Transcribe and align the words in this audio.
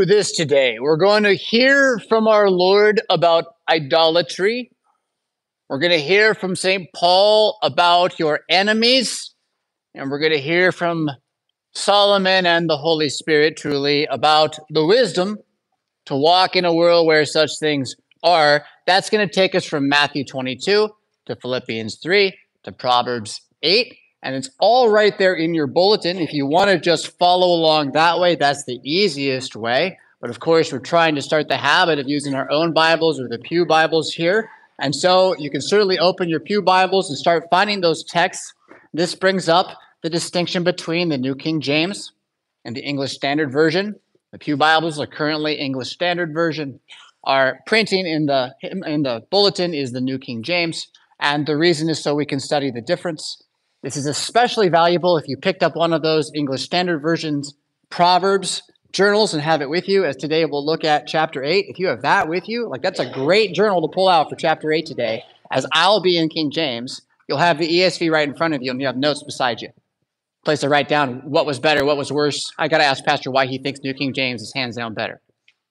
this 0.00 0.32
today. 0.32 0.78
We're 0.80 0.96
going 0.96 1.24
to 1.24 1.34
hear 1.34 1.98
from 2.08 2.26
our 2.26 2.48
Lord 2.48 3.02
about 3.10 3.44
idolatry. 3.68 4.70
We're 5.68 5.78
going 5.78 5.92
to 5.92 6.00
hear 6.00 6.34
from 6.34 6.56
St. 6.56 6.88
Paul 6.94 7.58
about 7.62 8.18
your 8.18 8.40
enemies. 8.48 9.34
And 9.94 10.10
we're 10.10 10.18
going 10.18 10.32
to 10.32 10.40
hear 10.40 10.72
from 10.72 11.10
Solomon 11.74 12.46
and 12.46 12.68
the 12.68 12.78
Holy 12.78 13.10
Spirit 13.10 13.58
truly 13.58 14.06
about 14.06 14.58
the 14.70 14.84
wisdom 14.84 15.36
to 16.06 16.16
walk 16.16 16.56
in 16.56 16.64
a 16.64 16.74
world 16.74 17.06
where 17.06 17.26
such 17.26 17.50
things 17.60 17.94
are. 18.22 18.64
That's 18.86 19.10
going 19.10 19.26
to 19.26 19.32
take 19.32 19.54
us 19.54 19.66
from 19.66 19.88
Matthew 19.88 20.24
22 20.24 20.88
to 21.26 21.36
Philippians 21.36 21.98
3 22.02 22.36
to 22.64 22.72
Proverbs 22.72 23.42
8. 23.62 23.94
And 24.22 24.36
it's 24.36 24.50
all 24.60 24.88
right 24.88 25.16
there 25.18 25.34
in 25.34 25.52
your 25.52 25.66
bulletin. 25.66 26.18
If 26.18 26.32
you 26.32 26.46
want 26.46 26.70
to 26.70 26.78
just 26.78 27.18
follow 27.18 27.48
along 27.48 27.92
that 27.92 28.20
way, 28.20 28.36
that's 28.36 28.64
the 28.64 28.80
easiest 28.84 29.56
way. 29.56 29.98
But 30.20 30.30
of 30.30 30.38
course, 30.38 30.72
we're 30.72 30.78
trying 30.78 31.16
to 31.16 31.22
start 31.22 31.48
the 31.48 31.56
habit 31.56 31.98
of 31.98 32.08
using 32.08 32.34
our 32.34 32.48
own 32.48 32.72
Bibles 32.72 33.18
or 33.18 33.26
the 33.26 33.38
Pew 33.38 33.66
Bibles 33.66 34.12
here. 34.12 34.48
And 34.78 34.94
so 34.94 35.36
you 35.36 35.50
can 35.50 35.60
certainly 35.60 35.98
open 35.98 36.28
your 36.28 36.38
Pew 36.38 36.62
Bibles 36.62 37.10
and 37.10 37.18
start 37.18 37.48
finding 37.50 37.80
those 37.80 38.04
texts. 38.04 38.54
This 38.94 39.16
brings 39.16 39.48
up 39.48 39.76
the 40.02 40.10
distinction 40.10 40.62
between 40.62 41.08
the 41.08 41.18
New 41.18 41.34
King 41.34 41.60
James 41.60 42.12
and 42.64 42.76
the 42.76 42.84
English 42.84 43.12
Standard 43.12 43.50
Version. 43.50 43.96
The 44.30 44.38
Pew 44.38 44.56
Bibles 44.56 45.00
are 45.00 45.06
currently 45.06 45.54
English 45.54 45.90
Standard 45.90 46.32
Version. 46.32 46.78
Our 47.24 47.58
printing 47.66 48.06
in 48.06 48.26
the 48.26 48.54
in 48.62 49.02
the 49.02 49.24
bulletin 49.30 49.74
is 49.74 49.92
the 49.92 50.00
New 50.00 50.18
King 50.18 50.42
James, 50.42 50.88
and 51.20 51.46
the 51.46 51.56
reason 51.56 51.88
is 51.88 52.02
so 52.02 52.14
we 52.14 52.26
can 52.26 52.40
study 52.40 52.70
the 52.70 52.80
difference. 52.80 53.42
This 53.82 53.96
is 53.96 54.06
especially 54.06 54.68
valuable 54.68 55.16
if 55.16 55.26
you 55.26 55.36
picked 55.36 55.64
up 55.64 55.74
one 55.74 55.92
of 55.92 56.02
those 56.02 56.30
English 56.34 56.62
Standard 56.62 57.00
Versions 57.00 57.54
Proverbs 57.90 58.62
journals 58.92 59.34
and 59.34 59.42
have 59.42 59.60
it 59.60 59.68
with 59.68 59.88
you. 59.88 60.04
As 60.04 60.14
today 60.14 60.44
we'll 60.44 60.64
look 60.64 60.84
at 60.84 61.08
chapter 61.08 61.42
8. 61.42 61.66
If 61.68 61.80
you 61.80 61.88
have 61.88 62.02
that 62.02 62.28
with 62.28 62.48
you, 62.48 62.68
like 62.68 62.82
that's 62.82 63.00
a 63.00 63.10
great 63.10 63.54
journal 63.54 63.82
to 63.82 63.92
pull 63.92 64.08
out 64.08 64.30
for 64.30 64.36
chapter 64.36 64.72
8 64.72 64.86
today. 64.86 65.24
As 65.50 65.66
I'll 65.72 66.00
be 66.00 66.16
in 66.16 66.28
King 66.28 66.52
James, 66.52 67.02
you'll 67.28 67.38
have 67.38 67.58
the 67.58 67.68
ESV 67.68 68.08
right 68.10 68.28
in 68.28 68.36
front 68.36 68.54
of 68.54 68.62
you 68.62 68.70
and 68.70 68.80
you 68.80 68.86
have 68.86 68.96
notes 68.96 69.24
beside 69.24 69.60
you. 69.60 69.70
Place 70.44 70.60
to 70.60 70.68
write 70.68 70.88
down 70.88 71.22
what 71.28 71.44
was 71.44 71.58
better, 71.58 71.84
what 71.84 71.96
was 71.96 72.12
worse. 72.12 72.52
I 72.58 72.68
got 72.68 72.78
to 72.78 72.84
ask 72.84 73.04
Pastor 73.04 73.32
why 73.32 73.46
he 73.46 73.58
thinks 73.58 73.80
New 73.80 73.94
King 73.94 74.12
James 74.12 74.42
is 74.42 74.52
hands 74.54 74.76
down 74.76 74.94
better. 74.94 75.20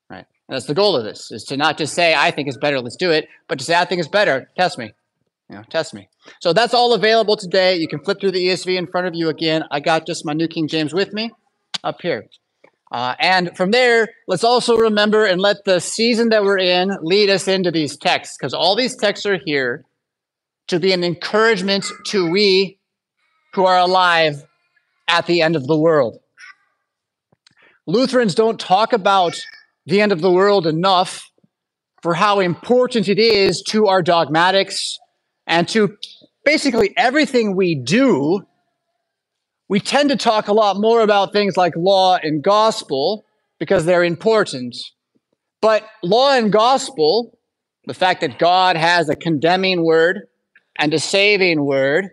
Right? 0.09 0.25
And 0.49 0.55
that's 0.55 0.65
the 0.65 0.73
goal 0.73 0.97
of 0.97 1.05
this, 1.05 1.31
is 1.31 1.45
to 1.45 1.55
not 1.55 1.77
just 1.77 1.93
say, 1.93 2.13
I 2.13 2.31
think 2.31 2.49
it's 2.49 2.57
better, 2.57 2.81
let's 2.81 2.97
do 2.97 3.11
it, 3.11 3.29
but 3.47 3.59
to 3.59 3.65
say, 3.65 3.75
I 3.75 3.85
think 3.85 3.99
it's 3.99 4.09
better, 4.09 4.49
test 4.57 4.77
me. 4.77 4.93
You 5.49 5.57
know, 5.57 5.63
test 5.69 5.93
me. 5.93 6.07
So 6.39 6.53
that's 6.53 6.73
all 6.73 6.93
available 6.93 7.35
today. 7.35 7.75
You 7.75 7.87
can 7.87 7.99
flip 7.99 8.19
through 8.19 8.31
the 8.31 8.47
ESV 8.47 8.77
in 8.77 8.87
front 8.87 9.07
of 9.07 9.15
you 9.15 9.29
again. 9.29 9.63
I 9.71 9.79
got 9.79 10.05
just 10.05 10.25
my 10.25 10.33
New 10.33 10.47
King 10.47 10.67
James 10.67 10.93
with 10.93 11.13
me 11.13 11.31
up 11.83 12.01
here. 12.01 12.27
Uh, 12.91 13.15
and 13.19 13.55
from 13.55 13.71
there, 13.71 14.09
let's 14.27 14.43
also 14.43 14.75
remember 14.77 15.25
and 15.25 15.39
let 15.39 15.63
the 15.63 15.79
season 15.79 16.29
that 16.29 16.43
we're 16.43 16.59
in 16.59 16.91
lead 17.01 17.29
us 17.29 17.47
into 17.47 17.71
these 17.71 17.95
texts, 17.95 18.37
because 18.37 18.53
all 18.53 18.75
these 18.75 18.95
texts 18.97 19.25
are 19.25 19.39
here 19.45 19.85
to 20.67 20.79
be 20.79 20.91
an 20.91 21.03
encouragement 21.03 21.85
to 22.05 22.29
we 22.29 22.77
who 23.53 23.65
are 23.65 23.77
alive 23.77 24.45
at 25.07 25.25
the 25.25 25.41
end 25.41 25.55
of 25.55 25.67
the 25.67 25.77
world. 25.77 26.17
Lutherans 27.87 28.35
don't 28.35 28.59
talk 28.59 28.93
about 28.93 29.41
the 29.85 30.01
end 30.01 30.11
of 30.11 30.21
the 30.21 30.31
world 30.31 30.67
enough 30.67 31.29
for 32.01 32.13
how 32.13 32.39
important 32.39 33.07
it 33.07 33.19
is 33.19 33.61
to 33.69 33.87
our 33.87 34.01
dogmatics 34.01 34.99
and 35.51 35.67
to 35.67 35.97
basically 36.45 36.93
everything 36.95 37.57
we 37.57 37.75
do, 37.75 38.47
we 39.67 39.81
tend 39.81 40.09
to 40.09 40.15
talk 40.15 40.47
a 40.47 40.53
lot 40.53 40.77
more 40.77 41.01
about 41.01 41.33
things 41.33 41.57
like 41.57 41.73
law 41.75 42.15
and 42.15 42.41
gospel 42.41 43.25
because 43.59 43.83
they're 43.83 44.03
important. 44.03 44.77
But 45.59 45.85
law 46.01 46.33
and 46.33 46.53
gospel, 46.53 47.37
the 47.85 47.93
fact 47.93 48.21
that 48.21 48.39
God 48.39 48.77
has 48.77 49.09
a 49.09 49.15
condemning 49.15 49.83
word 49.83 50.21
and 50.79 50.93
a 50.93 50.99
saving 50.99 51.65
word, 51.65 52.11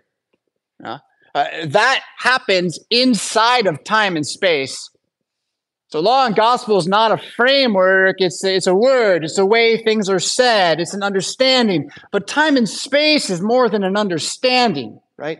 uh, 0.83 0.99
uh, 1.33 1.45
that 1.67 2.03
happens 2.17 2.77
inside 2.89 3.67
of 3.67 3.85
time 3.85 4.17
and 4.17 4.27
space 4.27 4.89
so 5.89 5.99
law 5.99 6.27
and 6.27 6.35
gospel 6.35 6.77
is 6.77 6.87
not 6.87 7.11
a 7.11 7.17
framework, 7.17 8.17
it's, 8.19 8.43
it's 8.43 8.67
a 8.67 8.75
word, 8.75 9.23
it's 9.23 9.39
a 9.39 9.45
way 9.45 9.81
things 9.81 10.07
are 10.07 10.19
said, 10.19 10.79
it's 10.79 10.93
an 10.93 11.01
understanding. 11.01 11.89
But 12.11 12.27
time 12.27 12.57
and 12.57 12.69
space 12.69 13.31
is 13.31 13.41
more 13.41 13.67
than 13.69 13.83
an 13.83 13.97
understanding, 13.97 14.99
right? 15.17 15.39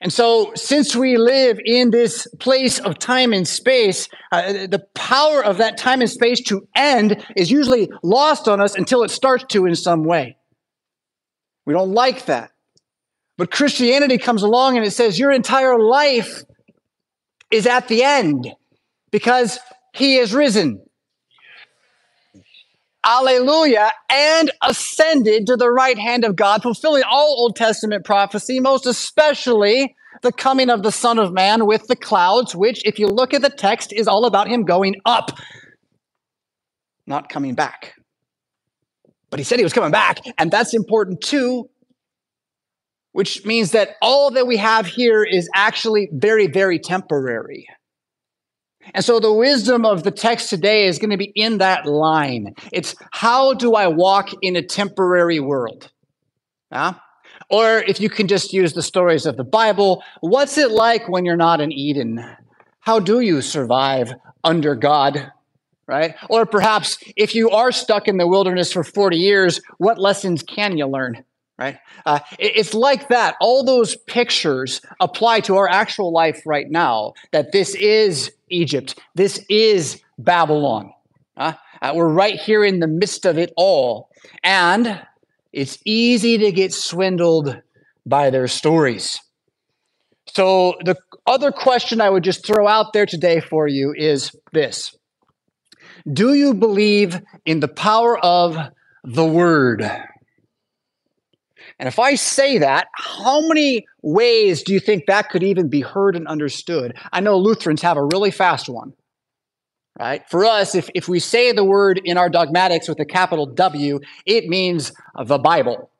And 0.00 0.10
so, 0.10 0.50
since 0.56 0.96
we 0.96 1.18
live 1.18 1.60
in 1.64 1.90
this 1.90 2.26
place 2.40 2.80
of 2.80 2.98
time 2.98 3.34
and 3.34 3.46
space, 3.46 4.08
uh, 4.32 4.66
the 4.66 4.82
power 4.94 5.44
of 5.44 5.58
that 5.58 5.76
time 5.76 6.00
and 6.00 6.10
space 6.10 6.40
to 6.44 6.66
end 6.74 7.24
is 7.36 7.50
usually 7.50 7.88
lost 8.02 8.48
on 8.48 8.60
us 8.60 8.74
until 8.74 9.04
it 9.04 9.10
starts 9.10 9.44
to 9.50 9.66
in 9.66 9.76
some 9.76 10.04
way. 10.04 10.38
We 11.66 11.74
don't 11.74 11.92
like 11.92 12.24
that. 12.26 12.50
But 13.36 13.52
Christianity 13.52 14.18
comes 14.18 14.42
along 14.42 14.76
and 14.76 14.84
it 14.84 14.90
says 14.90 15.18
your 15.18 15.30
entire 15.30 15.78
life 15.78 16.42
is 17.52 17.66
at 17.66 17.86
the 17.86 18.02
end 18.02 18.52
because 19.12 19.60
he 19.94 20.16
is 20.16 20.34
risen. 20.34 20.82
Alleluia, 23.04 23.90
and 24.10 24.50
ascended 24.62 25.46
to 25.48 25.56
the 25.56 25.70
right 25.70 25.98
hand 25.98 26.24
of 26.24 26.36
God, 26.36 26.62
fulfilling 26.62 27.02
all 27.02 27.34
Old 27.38 27.56
Testament 27.56 28.04
prophecy, 28.04 28.60
most 28.60 28.86
especially 28.86 29.94
the 30.22 30.30
coming 30.32 30.70
of 30.70 30.84
the 30.84 30.92
Son 30.92 31.18
of 31.18 31.32
Man 31.32 31.66
with 31.66 31.88
the 31.88 31.96
clouds, 31.96 32.54
which, 32.54 32.84
if 32.86 33.00
you 33.00 33.08
look 33.08 33.34
at 33.34 33.42
the 33.42 33.50
text, 33.50 33.92
is 33.92 34.06
all 34.06 34.24
about 34.24 34.46
him 34.46 34.64
going 34.64 34.96
up, 35.04 35.32
not 37.06 37.28
coming 37.28 37.54
back. 37.54 37.94
But 39.30 39.40
he 39.40 39.44
said 39.44 39.58
he 39.58 39.64
was 39.64 39.72
coming 39.72 39.90
back, 39.90 40.20
and 40.38 40.50
that's 40.50 40.72
important 40.72 41.22
too, 41.22 41.68
which 43.10 43.44
means 43.44 43.72
that 43.72 43.96
all 44.00 44.30
that 44.30 44.46
we 44.46 44.58
have 44.58 44.86
here 44.86 45.24
is 45.24 45.48
actually 45.56 46.08
very, 46.12 46.46
very 46.46 46.78
temporary. 46.78 47.66
And 48.94 49.04
so 49.04 49.20
the 49.20 49.32
wisdom 49.32 49.84
of 49.84 50.02
the 50.02 50.10
text 50.10 50.50
today 50.50 50.86
is 50.86 50.98
going 50.98 51.10
to 51.10 51.16
be 51.16 51.32
in 51.34 51.58
that 51.58 51.86
line. 51.86 52.54
It's 52.72 52.94
how 53.12 53.54
do 53.54 53.74
I 53.74 53.86
walk 53.86 54.30
in 54.42 54.56
a 54.56 54.62
temporary 54.62 55.40
world? 55.40 55.90
Yeah? 56.70 56.94
Or 57.50 57.78
if 57.78 58.00
you 58.00 58.08
can 58.08 58.28
just 58.28 58.52
use 58.52 58.72
the 58.72 58.82
stories 58.82 59.26
of 59.26 59.36
the 59.36 59.44
Bible, 59.44 60.02
what's 60.20 60.56
it 60.58 60.70
like 60.70 61.08
when 61.08 61.24
you're 61.24 61.36
not 61.36 61.60
in 61.60 61.72
Eden? 61.72 62.24
How 62.80 62.98
do 62.98 63.20
you 63.20 63.42
survive 63.42 64.14
under 64.42 64.74
God? 64.74 65.30
Right? 65.86 66.14
Or 66.30 66.46
perhaps 66.46 66.98
if 67.16 67.34
you 67.34 67.50
are 67.50 67.72
stuck 67.72 68.08
in 68.08 68.16
the 68.16 68.26
wilderness 68.26 68.72
for 68.72 68.82
40 68.82 69.16
years, 69.16 69.60
what 69.78 69.98
lessons 69.98 70.42
can 70.42 70.78
you 70.78 70.86
learn? 70.86 71.24
Right? 71.62 71.78
Uh, 72.04 72.18
it's 72.38 72.74
like 72.74 73.08
that. 73.08 73.36
All 73.40 73.64
those 73.64 73.96
pictures 73.96 74.80
apply 75.00 75.40
to 75.40 75.56
our 75.56 75.68
actual 75.68 76.12
life 76.12 76.42
right 76.44 76.68
now, 76.68 77.12
that 77.30 77.52
this 77.52 77.74
is 77.76 78.32
Egypt, 78.50 78.98
this 79.14 79.44
is 79.48 80.00
Babylon. 80.18 80.92
Uh, 81.36 81.52
uh, 81.80 81.92
we're 81.94 82.12
right 82.12 82.34
here 82.34 82.64
in 82.64 82.80
the 82.80 82.86
midst 82.86 83.24
of 83.24 83.38
it 83.38 83.52
all. 83.56 84.10
And 84.42 85.00
it's 85.52 85.78
easy 85.84 86.38
to 86.38 86.52
get 86.52 86.72
swindled 86.72 87.60
by 88.04 88.30
their 88.30 88.48
stories. 88.48 89.20
So, 90.26 90.74
the 90.84 90.96
other 91.26 91.52
question 91.52 92.00
I 92.00 92.10
would 92.10 92.24
just 92.24 92.46
throw 92.46 92.66
out 92.66 92.92
there 92.92 93.06
today 93.06 93.40
for 93.40 93.66
you 93.66 93.94
is 93.96 94.30
this 94.52 94.94
Do 96.10 96.34
you 96.34 96.54
believe 96.54 97.20
in 97.44 97.60
the 97.60 97.68
power 97.68 98.18
of 98.18 98.56
the 99.04 99.26
word? 99.26 99.84
And 101.82 101.88
if 101.88 101.98
I 101.98 102.14
say 102.14 102.58
that, 102.58 102.86
how 102.94 103.40
many 103.40 103.88
ways 104.02 104.62
do 104.62 104.72
you 104.72 104.78
think 104.78 105.06
that 105.06 105.30
could 105.30 105.42
even 105.42 105.68
be 105.68 105.80
heard 105.80 106.14
and 106.14 106.28
understood? 106.28 106.96
I 107.12 107.18
know 107.18 107.36
Lutherans 107.36 107.82
have 107.82 107.96
a 107.96 108.04
really 108.04 108.30
fast 108.30 108.68
one, 108.68 108.92
right? 109.98 110.22
For 110.30 110.44
us, 110.44 110.76
if, 110.76 110.88
if 110.94 111.08
we 111.08 111.18
say 111.18 111.50
the 111.50 111.64
word 111.64 112.00
in 112.04 112.16
our 112.16 112.28
dogmatics 112.28 112.88
with 112.88 113.00
a 113.00 113.04
capital 113.04 113.46
W, 113.46 113.98
it 114.26 114.46
means 114.46 114.92
the 115.24 115.38
Bible. 115.38 115.90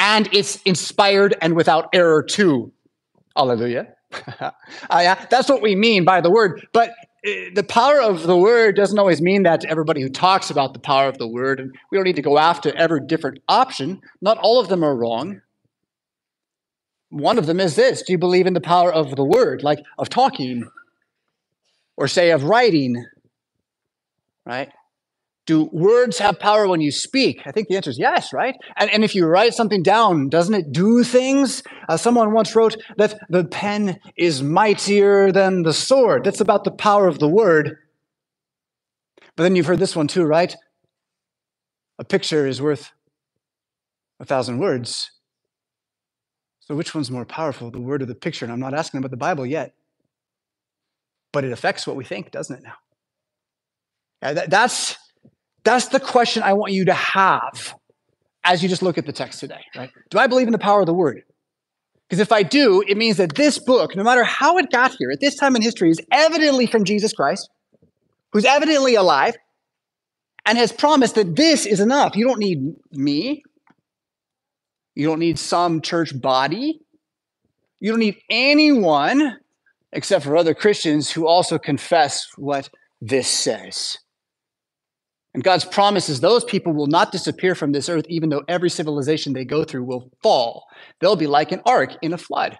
And 0.00 0.28
it's 0.32 0.60
inspired 0.62 1.36
and 1.40 1.54
without 1.54 1.90
error 1.92 2.24
too. 2.24 2.72
Hallelujah. 3.36 3.94
uh, 4.40 4.50
yeah, 4.90 5.26
that's 5.30 5.48
what 5.48 5.62
we 5.62 5.76
mean 5.76 6.04
by 6.04 6.22
the 6.22 6.30
word. 6.30 6.66
But 6.72 6.90
the 7.24 7.64
power 7.66 8.02
of 8.02 8.24
the 8.24 8.36
word 8.36 8.76
doesn't 8.76 8.98
always 8.98 9.22
mean 9.22 9.44
that 9.44 9.62
to 9.62 9.70
everybody 9.70 10.02
who 10.02 10.10
talks 10.10 10.50
about 10.50 10.74
the 10.74 10.78
power 10.78 11.08
of 11.08 11.16
the 11.16 11.26
word. 11.26 11.58
And 11.58 11.74
we 11.90 11.96
don't 11.96 12.04
need 12.04 12.16
to 12.16 12.22
go 12.22 12.36
after 12.36 12.74
every 12.76 13.00
different 13.00 13.38
option. 13.48 14.02
Not 14.20 14.36
all 14.38 14.60
of 14.60 14.68
them 14.68 14.84
are 14.84 14.94
wrong. 14.94 15.40
One 17.08 17.38
of 17.38 17.46
them 17.46 17.60
is 17.60 17.76
this 17.76 18.02
Do 18.02 18.12
you 18.12 18.18
believe 18.18 18.46
in 18.46 18.52
the 18.52 18.60
power 18.60 18.92
of 18.92 19.16
the 19.16 19.24
word, 19.24 19.62
like 19.62 19.82
of 19.98 20.10
talking, 20.10 20.68
or 21.96 22.08
say 22.08 22.30
of 22.30 22.44
writing? 22.44 23.06
Right? 24.44 24.70
Do 25.46 25.68
words 25.72 26.18
have 26.18 26.38
power 26.38 26.66
when 26.66 26.80
you 26.80 26.90
speak? 26.90 27.42
I 27.44 27.52
think 27.52 27.68
the 27.68 27.76
answer 27.76 27.90
is 27.90 27.98
yes, 27.98 28.32
right? 28.32 28.56
And, 28.76 28.90
and 28.90 29.04
if 29.04 29.14
you 29.14 29.26
write 29.26 29.52
something 29.52 29.82
down, 29.82 30.30
doesn't 30.30 30.54
it 30.54 30.72
do 30.72 31.04
things? 31.04 31.62
Uh, 31.88 31.98
someone 31.98 32.32
once 32.32 32.56
wrote 32.56 32.76
that 32.96 33.18
the 33.28 33.44
pen 33.44 34.00
is 34.16 34.42
mightier 34.42 35.30
than 35.32 35.62
the 35.62 35.74
sword. 35.74 36.24
That's 36.24 36.40
about 36.40 36.64
the 36.64 36.70
power 36.70 37.06
of 37.06 37.18
the 37.18 37.28
word. 37.28 37.76
But 39.36 39.42
then 39.42 39.54
you've 39.54 39.66
heard 39.66 39.80
this 39.80 39.96
one 39.96 40.08
too, 40.08 40.24
right? 40.24 40.54
A 41.98 42.04
picture 42.04 42.46
is 42.46 42.62
worth 42.62 42.92
a 44.20 44.24
thousand 44.24 44.58
words. 44.58 45.10
So, 46.60 46.74
which 46.74 46.94
one's 46.94 47.10
more 47.10 47.26
powerful, 47.26 47.70
the 47.70 47.80
word 47.80 48.00
or 48.00 48.06
the 48.06 48.14
picture? 48.14 48.46
And 48.46 48.52
I'm 48.52 48.60
not 48.60 48.72
asking 48.72 48.98
about 48.98 49.10
the 49.10 49.18
Bible 49.18 49.44
yet, 49.44 49.74
but 51.32 51.44
it 51.44 51.52
affects 51.52 51.86
what 51.86 51.96
we 51.96 52.04
think, 52.04 52.30
doesn't 52.30 52.56
it 52.56 52.62
now? 52.62 52.74
Yeah, 54.22 54.32
that, 54.32 54.50
that's, 54.50 54.96
that's 55.64 55.88
the 55.88 56.00
question 56.00 56.42
I 56.42 56.52
want 56.52 56.72
you 56.72 56.84
to 56.86 56.94
have 56.94 57.74
as 58.44 58.62
you 58.62 58.68
just 58.68 58.82
look 58.82 58.98
at 58.98 59.06
the 59.06 59.12
text 59.12 59.40
today, 59.40 59.62
right? 59.74 59.90
Do 60.10 60.18
I 60.18 60.26
believe 60.26 60.46
in 60.46 60.52
the 60.52 60.58
power 60.58 60.80
of 60.80 60.86
the 60.86 60.94
word? 60.94 61.22
Because 62.08 62.20
if 62.20 62.32
I 62.32 62.42
do, 62.42 62.84
it 62.86 62.96
means 62.98 63.16
that 63.16 63.34
this 63.34 63.58
book, 63.58 63.96
no 63.96 64.04
matter 64.04 64.24
how 64.24 64.58
it 64.58 64.70
got 64.70 64.92
here 64.98 65.10
at 65.10 65.20
this 65.20 65.36
time 65.36 65.56
in 65.56 65.62
history, 65.62 65.90
is 65.90 66.00
evidently 66.12 66.66
from 66.66 66.84
Jesus 66.84 67.14
Christ, 67.14 67.48
who's 68.32 68.44
evidently 68.44 68.94
alive, 68.94 69.34
and 70.44 70.58
has 70.58 70.70
promised 70.70 71.14
that 71.14 71.34
this 71.36 71.64
is 71.64 71.80
enough. 71.80 72.14
You 72.14 72.26
don't 72.26 72.38
need 72.38 72.74
me. 72.92 73.42
You 74.94 75.06
don't 75.06 75.18
need 75.18 75.38
some 75.38 75.80
church 75.80 76.12
body. 76.20 76.80
You 77.80 77.90
don't 77.90 78.00
need 78.00 78.18
anyone 78.28 79.38
except 79.92 80.24
for 80.24 80.36
other 80.36 80.54
Christians 80.54 81.10
who 81.10 81.26
also 81.26 81.58
confess 81.58 82.26
what 82.36 82.68
this 83.00 83.28
says. 83.28 83.96
And 85.34 85.42
God's 85.42 85.64
promise 85.64 86.08
is 86.08 86.20
those 86.20 86.44
people 86.44 86.72
will 86.72 86.86
not 86.86 87.10
disappear 87.10 87.56
from 87.56 87.72
this 87.72 87.88
earth, 87.88 88.06
even 88.08 88.28
though 88.28 88.44
every 88.46 88.70
civilization 88.70 89.32
they 89.32 89.44
go 89.44 89.64
through 89.64 89.84
will 89.84 90.10
fall. 90.22 90.66
They'll 91.00 91.16
be 91.16 91.26
like 91.26 91.50
an 91.50 91.60
ark 91.66 91.96
in 92.02 92.12
a 92.12 92.18
flood, 92.18 92.58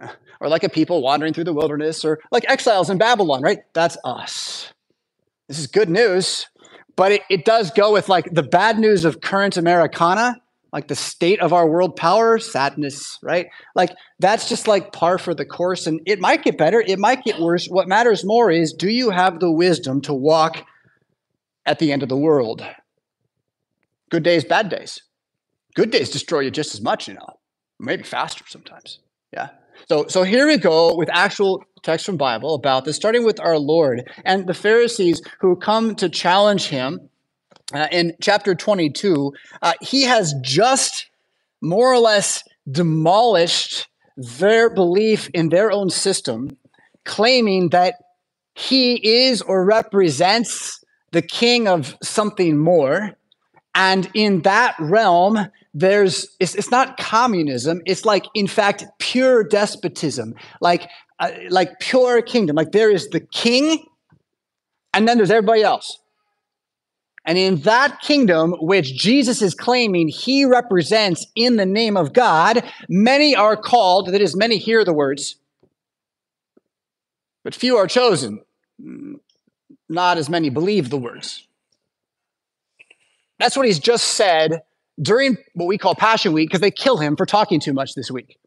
or 0.40 0.48
like 0.48 0.62
a 0.62 0.68
people 0.68 1.02
wandering 1.02 1.34
through 1.34 1.44
the 1.44 1.52
wilderness, 1.52 2.04
or 2.04 2.20
like 2.30 2.48
exiles 2.48 2.88
in 2.88 2.98
Babylon, 2.98 3.42
right? 3.42 3.58
That's 3.74 3.98
us. 4.04 4.72
This 5.48 5.58
is 5.58 5.66
good 5.66 5.90
news, 5.90 6.46
but 6.94 7.12
it, 7.12 7.22
it 7.28 7.44
does 7.44 7.72
go 7.72 7.92
with 7.92 8.08
like 8.08 8.26
the 8.30 8.44
bad 8.44 8.78
news 8.78 9.04
of 9.04 9.20
current 9.20 9.56
Americana, 9.56 10.40
like 10.72 10.86
the 10.86 10.94
state 10.94 11.40
of 11.40 11.52
our 11.52 11.68
world 11.68 11.96
power, 11.96 12.38
sadness, 12.38 13.18
right? 13.22 13.48
Like 13.74 13.90
that's 14.20 14.48
just 14.48 14.68
like 14.68 14.92
par 14.92 15.18
for 15.18 15.34
the 15.34 15.44
course. 15.44 15.88
And 15.88 16.00
it 16.06 16.20
might 16.20 16.44
get 16.44 16.56
better, 16.56 16.80
it 16.80 17.00
might 17.00 17.24
get 17.24 17.40
worse. 17.40 17.66
What 17.66 17.88
matters 17.88 18.24
more 18.24 18.52
is 18.52 18.72
do 18.72 18.88
you 18.88 19.10
have 19.10 19.40
the 19.40 19.50
wisdom 19.50 20.00
to 20.02 20.14
walk 20.14 20.64
at 21.66 21.78
the 21.78 21.92
end 21.92 22.02
of 22.02 22.08
the 22.08 22.16
world. 22.16 22.64
Good 24.10 24.22
days, 24.22 24.44
bad 24.44 24.68
days. 24.68 25.02
Good 25.74 25.90
days 25.90 26.10
destroy 26.10 26.40
you 26.40 26.50
just 26.50 26.74
as 26.74 26.82
much, 26.82 27.08
you 27.08 27.14
know, 27.14 27.38
maybe 27.78 28.02
faster 28.02 28.44
sometimes. 28.46 28.98
Yeah. 29.32 29.48
So, 29.88 30.06
so 30.06 30.22
here 30.22 30.46
we 30.46 30.58
go 30.58 30.94
with 30.94 31.08
actual 31.10 31.64
text 31.82 32.06
from 32.06 32.16
Bible 32.16 32.54
about 32.54 32.84
this, 32.84 32.96
starting 32.96 33.24
with 33.24 33.40
our 33.40 33.58
Lord 33.58 34.10
and 34.24 34.46
the 34.46 34.54
Pharisees 34.54 35.22
who 35.40 35.56
come 35.56 35.94
to 35.96 36.08
challenge 36.08 36.68
him 36.68 37.08
uh, 37.72 37.88
in 37.90 38.14
chapter 38.20 38.54
22. 38.54 39.32
Uh, 39.62 39.72
he 39.80 40.02
has 40.02 40.34
just 40.42 41.10
more 41.60 41.92
or 41.92 41.98
less 41.98 42.44
demolished 42.70 43.88
their 44.16 44.68
belief 44.68 45.28
in 45.32 45.48
their 45.48 45.72
own 45.72 45.90
system, 45.90 46.56
claiming 47.04 47.70
that 47.70 47.94
he 48.54 49.24
is 49.24 49.40
or 49.42 49.64
represents 49.64 50.81
the 51.12 51.22
king 51.22 51.68
of 51.68 51.96
something 52.02 52.58
more. 52.58 53.12
And 53.74 54.10
in 54.12 54.42
that 54.42 54.74
realm, 54.78 55.48
there's 55.72 56.36
it's, 56.40 56.54
it's 56.54 56.70
not 56.70 56.98
communism. 56.98 57.80
It's 57.86 58.04
like, 58.04 58.26
in 58.34 58.46
fact, 58.46 58.84
pure 58.98 59.44
despotism, 59.44 60.34
like 60.60 60.90
uh, 61.18 61.30
like 61.48 61.78
pure 61.80 62.20
kingdom. 62.20 62.56
Like 62.56 62.72
there 62.72 62.90
is 62.90 63.08
the 63.08 63.20
king, 63.20 63.86
and 64.92 65.08
then 65.08 65.16
there's 65.16 65.30
everybody 65.30 65.62
else. 65.62 65.98
And 67.24 67.38
in 67.38 67.60
that 67.60 68.00
kingdom, 68.00 68.56
which 68.60 68.96
Jesus 68.96 69.42
is 69.42 69.54
claiming 69.54 70.08
he 70.08 70.44
represents 70.44 71.24
in 71.36 71.56
the 71.56 71.64
name 71.64 71.96
of 71.96 72.12
God, 72.12 72.64
many 72.88 73.36
are 73.36 73.56
called, 73.56 74.08
that 74.08 74.20
is, 74.20 74.36
many 74.36 74.58
hear 74.58 74.84
the 74.84 74.92
words, 74.92 75.36
but 77.44 77.54
few 77.54 77.76
are 77.76 77.86
chosen 77.86 78.40
not 79.92 80.18
as 80.18 80.28
many 80.28 80.50
believe 80.50 80.90
the 80.90 80.98
words. 80.98 81.46
That's 83.38 83.56
what 83.56 83.66
he's 83.66 83.78
just 83.78 84.08
said 84.08 84.62
during 85.00 85.36
what 85.54 85.66
we 85.66 85.78
call 85.78 85.94
Passion 85.94 86.32
Week 86.32 86.48
because 86.48 86.60
they 86.60 86.70
kill 86.70 86.98
him 86.98 87.16
for 87.16 87.26
talking 87.26 87.60
too 87.60 87.72
much 87.72 87.94
this 87.94 88.10
week. 88.10 88.38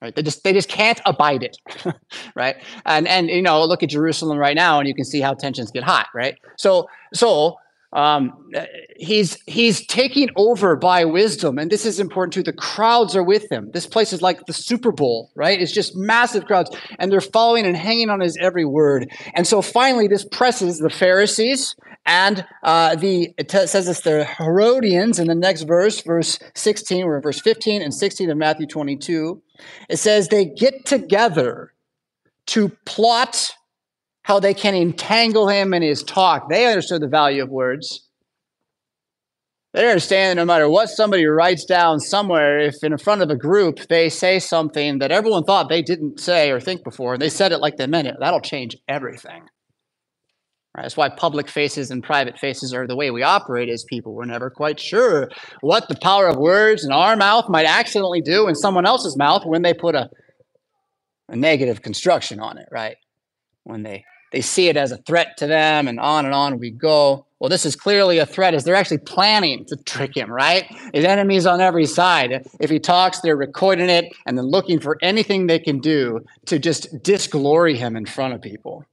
Right? 0.00 0.14
They 0.14 0.22
just 0.22 0.44
they 0.44 0.54
just 0.54 0.68
can't 0.68 1.00
abide 1.04 1.42
it. 1.42 1.58
right? 2.34 2.56
And 2.86 3.06
and 3.06 3.28
you 3.28 3.42
know, 3.42 3.64
look 3.64 3.82
at 3.82 3.90
Jerusalem 3.90 4.38
right 4.38 4.56
now 4.56 4.78
and 4.78 4.88
you 4.88 4.94
can 4.94 5.04
see 5.04 5.20
how 5.20 5.34
tensions 5.34 5.70
get 5.70 5.82
hot, 5.82 6.08
right? 6.14 6.36
So 6.56 6.88
so 7.12 7.58
um, 7.92 8.32
he's 8.96 9.38
he's 9.46 9.84
taking 9.86 10.28
over 10.36 10.76
by 10.76 11.04
wisdom, 11.04 11.58
and 11.58 11.70
this 11.70 11.84
is 11.84 11.98
important 11.98 12.32
too. 12.32 12.42
The 12.42 12.52
crowds 12.52 13.16
are 13.16 13.24
with 13.24 13.50
him. 13.50 13.70
This 13.72 13.86
place 13.86 14.12
is 14.12 14.22
like 14.22 14.46
the 14.46 14.52
Super 14.52 14.92
Bowl, 14.92 15.30
right? 15.34 15.60
It's 15.60 15.72
just 15.72 15.96
massive 15.96 16.44
crowds, 16.44 16.70
and 16.98 17.10
they're 17.10 17.20
following 17.20 17.66
and 17.66 17.76
hanging 17.76 18.10
on 18.10 18.20
his 18.20 18.36
every 18.40 18.64
word. 18.64 19.10
And 19.34 19.46
so 19.46 19.60
finally, 19.60 20.06
this 20.06 20.24
presses 20.24 20.78
the 20.78 20.90
Pharisees 20.90 21.74
and 22.06 22.46
uh, 22.62 22.94
the 22.96 23.34
it 23.36 23.48
t- 23.48 23.66
says 23.66 23.88
it's 23.88 24.00
the 24.00 24.24
Herodians 24.24 25.18
in 25.18 25.26
the 25.26 25.34
next 25.34 25.62
verse, 25.62 26.00
verse 26.00 26.38
sixteen. 26.54 27.04
We're 27.06 27.16
in 27.16 27.22
verse 27.22 27.40
fifteen 27.40 27.82
and 27.82 27.92
sixteen 27.92 28.30
of 28.30 28.38
Matthew 28.38 28.66
twenty-two. 28.66 29.42
It 29.88 29.98
says 29.98 30.28
they 30.28 30.44
get 30.44 30.86
together 30.86 31.74
to 32.46 32.70
plot 32.86 33.50
how 34.22 34.40
they 34.40 34.54
can 34.54 34.74
entangle 34.74 35.48
him 35.48 35.72
in 35.74 35.82
his 35.82 36.02
talk. 36.02 36.48
They 36.48 36.66
understood 36.66 37.02
the 37.02 37.08
value 37.08 37.42
of 37.42 37.50
words. 37.50 38.06
They 39.72 39.86
understand 39.86 40.30
that 40.30 40.42
no 40.42 40.46
matter 40.46 40.68
what 40.68 40.88
somebody 40.88 41.24
writes 41.26 41.64
down 41.64 42.00
somewhere, 42.00 42.58
if 42.58 42.82
in 42.82 42.96
front 42.98 43.22
of 43.22 43.30
a 43.30 43.36
group 43.36 43.86
they 43.88 44.08
say 44.08 44.40
something 44.40 44.98
that 44.98 45.12
everyone 45.12 45.44
thought 45.44 45.68
they 45.68 45.82
didn't 45.82 46.18
say 46.18 46.50
or 46.50 46.60
think 46.60 46.82
before, 46.82 47.14
and 47.14 47.22
they 47.22 47.28
said 47.28 47.52
it 47.52 47.60
like 47.60 47.76
they 47.76 47.86
meant 47.86 48.08
it, 48.08 48.16
that'll 48.18 48.40
change 48.40 48.76
everything. 48.88 49.44
Right? 50.76 50.82
That's 50.82 50.96
why 50.96 51.08
public 51.08 51.48
faces 51.48 51.90
and 51.90 52.02
private 52.02 52.38
faces 52.38 52.74
are 52.74 52.86
the 52.86 52.96
way 52.96 53.12
we 53.12 53.22
operate 53.22 53.68
as 53.68 53.84
people. 53.84 54.12
We're 54.12 54.24
never 54.24 54.50
quite 54.50 54.80
sure 54.80 55.28
what 55.60 55.88
the 55.88 55.96
power 55.96 56.26
of 56.26 56.36
words 56.36 56.84
in 56.84 56.90
our 56.90 57.16
mouth 57.16 57.48
might 57.48 57.66
accidentally 57.66 58.20
do 58.20 58.48
in 58.48 58.56
someone 58.56 58.86
else's 58.86 59.16
mouth 59.16 59.44
when 59.44 59.62
they 59.62 59.74
put 59.74 59.94
a, 59.94 60.08
a 61.28 61.36
negative 61.36 61.82
construction 61.82 62.40
on 62.40 62.58
it, 62.58 62.66
right? 62.72 62.96
When 63.70 63.82
they 63.82 64.04
they 64.32 64.40
see 64.40 64.68
it 64.68 64.76
as 64.76 64.92
a 64.92 64.96
threat 64.98 65.36
to 65.38 65.46
them, 65.46 65.88
and 65.88 65.98
on 65.98 66.24
and 66.24 66.34
on 66.34 66.58
we 66.58 66.70
go. 66.70 67.26
Well, 67.38 67.48
this 67.48 67.64
is 67.64 67.74
clearly 67.74 68.18
a 68.18 68.26
threat 68.26 68.52
as 68.52 68.64
they're 68.64 68.74
actually 68.74 68.98
planning 68.98 69.64
to 69.68 69.76
trick 69.76 70.14
him, 70.14 70.30
right? 70.30 70.66
His 70.92 71.06
enemies 71.06 71.46
on 71.46 71.62
every 71.62 71.86
side. 71.86 72.46
If 72.60 72.68
he 72.68 72.78
talks, 72.78 73.20
they're 73.20 73.34
recording 73.34 73.88
it 73.88 74.12
and 74.26 74.36
then 74.36 74.44
looking 74.44 74.78
for 74.78 74.98
anything 75.00 75.46
they 75.46 75.58
can 75.58 75.78
do 75.78 76.20
to 76.46 76.58
just 76.58 77.02
disglory 77.02 77.78
him 77.78 77.96
in 77.96 78.04
front 78.04 78.34
of 78.34 78.42
people. 78.42 78.84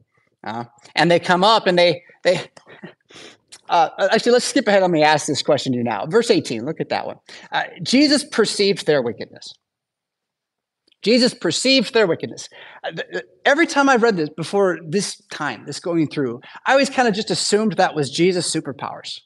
Uh, 0.46 0.64
and 0.96 1.12
they 1.12 1.20
come 1.20 1.44
up 1.44 1.68
and 1.68 1.78
they, 1.78 2.04
they, 2.24 2.40
uh, 3.70 3.90
actually, 4.14 4.32
let's 4.32 4.46
skip 4.46 4.66
ahead. 4.66 4.82
Let 4.82 4.92
me 4.92 5.04
ask 5.04 5.28
this 5.28 5.42
question 5.42 5.74
to 5.74 5.78
you 5.78 5.84
now. 5.84 6.06
Verse 6.06 6.32
18, 6.32 6.64
look 6.64 6.80
at 6.80 6.88
that 6.88 7.06
one. 7.06 7.18
Uh, 7.52 7.64
Jesus 7.84 8.24
perceived 8.24 8.86
their 8.86 9.02
wickedness. 9.02 9.54
Jesus 11.08 11.34
perceived 11.34 11.94
their 11.94 12.06
wickedness. 12.06 12.50
Uh, 12.84 12.92
every 13.46 13.66
time 13.66 13.88
I've 13.88 14.04
read 14.04 14.18
this 14.18 14.28
before 14.28 14.80
this 14.86 15.16
time, 15.32 15.64
this 15.66 15.80
going 15.80 16.10
through, 16.10 16.42
I 16.66 16.74
always 16.74 16.90
kind 16.90 17.08
of 17.08 17.14
just 17.14 17.32
assumed 17.32 17.78
that 17.78 17.96
was 17.96 18.10
Jesus' 18.10 18.54
superpowers, 18.54 19.22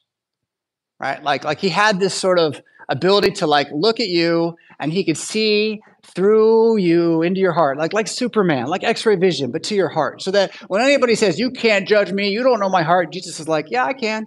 right? 1.00 1.20
Like, 1.24 1.42
like 1.42 1.58
he 1.58 1.70
had 1.70 1.98
this 1.98 2.14
sort 2.14 2.38
of 2.38 2.60
ability 2.88 3.32
to 3.32 3.48
like 3.48 3.66
look 3.72 3.98
at 3.98 4.06
you 4.06 4.54
and 4.78 4.92
he 4.92 5.02
could 5.02 5.18
see 5.18 5.80
through 6.14 6.76
you 6.76 7.22
into 7.22 7.40
your 7.40 7.52
heart, 7.52 7.78
like 7.78 7.92
like 7.92 8.06
Superman, 8.06 8.66
like 8.66 8.84
X-ray 8.84 9.16
vision, 9.16 9.50
but 9.50 9.64
to 9.64 9.74
your 9.74 9.88
heart. 9.88 10.22
So 10.22 10.30
that 10.30 10.54
when 10.68 10.82
anybody 10.82 11.16
says 11.16 11.36
you 11.36 11.50
can't 11.50 11.88
judge 11.88 12.12
me, 12.12 12.28
you 12.28 12.44
don't 12.44 12.60
know 12.60 12.68
my 12.68 12.84
heart, 12.84 13.10
Jesus 13.10 13.40
is 13.40 13.48
like, 13.48 13.72
yeah, 13.72 13.84
I 13.84 13.92
can. 13.92 14.26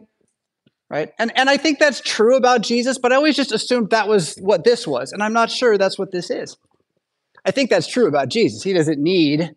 Right? 0.90 1.14
And 1.18 1.32
and 1.38 1.50
I 1.50 1.56
think 1.56 1.80
that's 1.80 2.02
true 2.02 2.36
about 2.36 2.64
Jesus, 2.64 2.98
but 2.98 3.14
I 3.14 3.16
always 3.16 3.38
just 3.38 3.54
assumed 3.54 3.92
that 3.92 4.10
was 4.10 4.36
what 4.42 4.66
this 4.66 4.86
was, 4.86 5.14
and 5.14 5.24
I'm 5.24 5.34
not 5.34 5.50
sure 5.50 5.78
that's 5.78 5.98
what 5.98 6.12
this 6.12 6.30
is. 6.30 6.58
I 7.46 7.52
think 7.52 7.70
that's 7.70 7.88
true 7.88 8.08
about 8.08 8.30
Jesus. 8.30 8.64
He 8.64 8.74
doesn't 8.74 9.02
need 9.02 9.56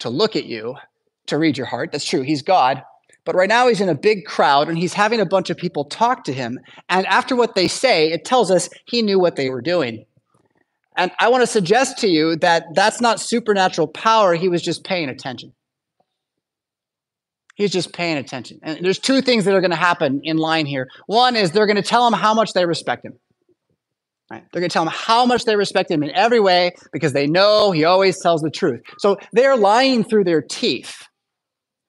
to 0.00 0.10
look 0.10 0.36
at 0.36 0.44
you 0.44 0.76
to 1.26 1.38
read 1.38 1.56
your 1.56 1.66
heart. 1.66 1.90
That's 1.92 2.04
true. 2.04 2.22
He's 2.22 2.42
God. 2.42 2.82
But 3.24 3.34
right 3.34 3.48
now 3.48 3.66
he's 3.66 3.80
in 3.80 3.88
a 3.88 3.94
big 3.94 4.24
crowd 4.24 4.68
and 4.68 4.78
he's 4.78 4.94
having 4.94 5.20
a 5.20 5.26
bunch 5.26 5.50
of 5.50 5.56
people 5.56 5.84
talk 5.84 6.24
to 6.24 6.32
him. 6.32 6.60
And 6.88 7.06
after 7.06 7.34
what 7.34 7.54
they 7.54 7.66
say, 7.66 8.12
it 8.12 8.24
tells 8.24 8.50
us 8.50 8.68
he 8.86 9.02
knew 9.02 9.18
what 9.18 9.36
they 9.36 9.50
were 9.50 9.62
doing. 9.62 10.04
And 10.96 11.10
I 11.18 11.28
want 11.28 11.42
to 11.42 11.46
suggest 11.46 11.98
to 11.98 12.08
you 12.08 12.36
that 12.36 12.66
that's 12.74 13.00
not 13.00 13.20
supernatural 13.20 13.88
power. 13.88 14.34
He 14.34 14.48
was 14.48 14.62
just 14.62 14.84
paying 14.84 15.08
attention. 15.08 15.52
He's 17.56 17.72
just 17.72 17.92
paying 17.92 18.18
attention. 18.18 18.60
And 18.62 18.84
there's 18.84 18.98
two 18.98 19.22
things 19.22 19.44
that 19.46 19.54
are 19.54 19.60
going 19.60 19.70
to 19.70 19.76
happen 19.76 20.20
in 20.22 20.36
line 20.36 20.66
here. 20.66 20.88
One 21.06 21.36
is 21.36 21.50
they're 21.50 21.66
going 21.66 21.76
to 21.76 21.82
tell 21.82 22.06
him 22.06 22.12
how 22.12 22.34
much 22.34 22.52
they 22.52 22.66
respect 22.66 23.04
him. 23.04 23.14
Right? 24.30 24.44
They're 24.52 24.60
going 24.60 24.70
to 24.70 24.72
tell 24.72 24.82
him 24.82 24.92
how 24.92 25.24
much 25.24 25.44
they 25.44 25.54
respect 25.54 25.90
him 25.90 26.02
in 26.02 26.10
every 26.10 26.40
way 26.40 26.72
because 26.92 27.12
they 27.12 27.26
know 27.26 27.70
he 27.70 27.84
always 27.84 28.20
tells 28.20 28.42
the 28.42 28.50
truth. 28.50 28.80
So 28.98 29.18
they're 29.32 29.56
lying 29.56 30.02
through 30.02 30.24
their 30.24 30.42
teeth. 30.42 31.06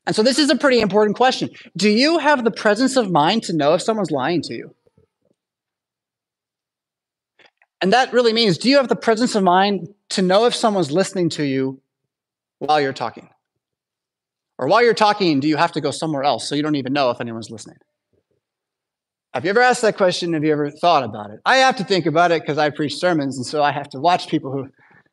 And 0.06 0.16
so 0.16 0.24
this 0.24 0.38
is 0.38 0.50
a 0.50 0.56
pretty 0.56 0.80
important 0.80 1.18
question. 1.18 1.50
Do 1.76 1.90
you 1.90 2.20
have 2.20 2.44
the 2.44 2.52
presence 2.52 2.96
of 2.96 3.12
mind 3.12 3.44
to 3.44 3.54
know 3.54 3.74
if 3.74 3.82
someone's 3.82 4.12
lying 4.12 4.42
to 4.44 4.54
you? 4.54 4.76
And 7.82 7.94
that 7.94 8.14
really 8.14 8.34
means 8.34 8.58
do 8.58 8.70
you 8.70 8.78
have 8.78 8.88
the 8.88 8.96
presence 8.96 9.36
of 9.36 9.44
mind 9.44 9.88
to 10.10 10.22
know 10.22 10.46
if 10.46 10.56
someone's 10.56 10.92
listening 10.92 11.30
to 11.32 11.44
you 11.44 11.82
while 12.60 12.80
you're 12.80 12.94
talking? 12.94 13.30
Or 14.60 14.68
while 14.68 14.84
you're 14.84 14.96
talking, 14.96 15.40
do 15.40 15.48
you 15.48 15.58
have 15.58 15.72
to 15.74 15.82
go 15.82 15.92
somewhere 15.92 16.24
else 16.24 16.48
so 16.48 16.56
you 16.56 16.64
don't 16.64 16.76
even 16.76 16.94
know 16.94 17.12
if 17.12 17.22
anyone's 17.22 17.52
listening? 17.52 17.78
Have 19.38 19.46
you 19.46 19.52
ever 19.52 19.62
asked 19.62 19.84
that 19.84 19.98
question? 19.98 20.34
Have 20.34 20.44
you 20.44 20.52
ever 20.52 20.72
thought 20.72 21.04
about 21.04 21.30
it? 21.30 21.42
I 21.46 21.58
have 21.58 21.76
to 21.76 21.84
think 21.84 22.08
about 22.08 22.32
it 22.32 22.42
because 22.42 22.58
I 22.58 22.72
preach 22.72 22.96
sermons, 22.96 23.38
and 23.38 23.46
so 23.46 23.62
I 23.62 23.72
have 23.72 23.88
to 23.90 24.00
watch 24.00 24.30
people 24.30 24.52
who 24.52 24.68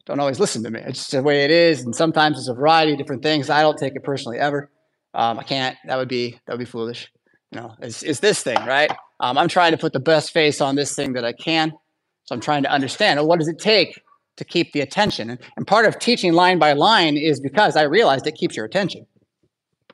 don't 0.06 0.18
always 0.18 0.40
listen 0.40 0.62
to 0.62 0.70
me. 0.70 0.80
It's 0.80 1.00
just 1.00 1.10
the 1.10 1.22
way 1.22 1.44
it 1.44 1.50
is, 1.50 1.82
and 1.82 1.94
sometimes 1.94 2.38
it's 2.38 2.48
a 2.48 2.54
variety 2.54 2.92
of 2.92 2.98
different 2.98 3.22
things. 3.22 3.50
I 3.50 3.60
don't 3.60 3.76
take 3.76 3.94
it 3.94 4.02
personally 4.02 4.38
ever. 4.38 4.70
Um, 5.12 5.38
I 5.38 5.42
can't. 5.42 5.76
That 5.84 5.98
would 5.98 6.08
be 6.08 6.40
that 6.46 6.54
would 6.54 6.58
be 6.58 6.64
foolish. 6.64 7.12
You 7.52 7.60
know, 7.60 7.74
it's, 7.80 8.02
it's 8.02 8.20
this 8.20 8.42
thing, 8.42 8.56
right? 8.64 8.90
Um, 9.20 9.36
I'm 9.36 9.48
trying 9.48 9.72
to 9.72 9.76
put 9.76 9.92
the 9.92 10.00
best 10.00 10.32
face 10.32 10.62
on 10.62 10.74
this 10.74 10.94
thing 10.94 11.12
that 11.12 11.24
I 11.26 11.34
can. 11.34 11.74
So 12.24 12.34
I'm 12.34 12.40
trying 12.40 12.62
to 12.62 12.70
understand 12.70 13.20
well, 13.20 13.28
what 13.28 13.40
does 13.40 13.48
it 13.48 13.58
take 13.58 14.00
to 14.38 14.44
keep 14.46 14.72
the 14.72 14.80
attention. 14.80 15.28
And, 15.28 15.38
and 15.58 15.66
part 15.66 15.84
of 15.84 15.98
teaching 15.98 16.32
line 16.32 16.58
by 16.58 16.72
line 16.72 17.18
is 17.18 17.40
because 17.40 17.76
I 17.76 17.82
realized 17.82 18.26
it 18.26 18.36
keeps 18.36 18.56
your 18.56 18.64
attention. 18.64 19.06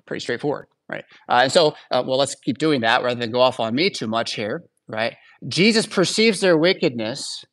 Pretty 0.06 0.20
straightforward, 0.20 0.68
right? 0.90 1.04
Uh, 1.28 1.40
and 1.44 1.52
so, 1.52 1.74
uh, 1.90 2.02
well, 2.06 2.18
let's 2.18 2.34
keep 2.34 2.58
doing 2.58 2.80
that 2.80 3.02
rather 3.02 3.20
than 3.20 3.30
go 3.30 3.40
off 3.40 3.60
on 3.60 3.74
me 3.74 3.90
too 3.90 4.06
much 4.06 4.34
here, 4.34 4.64
right? 4.88 5.16
Jesus 5.46 5.86
perceives 5.86 6.40
their 6.40 6.58
wickedness. 6.58 7.44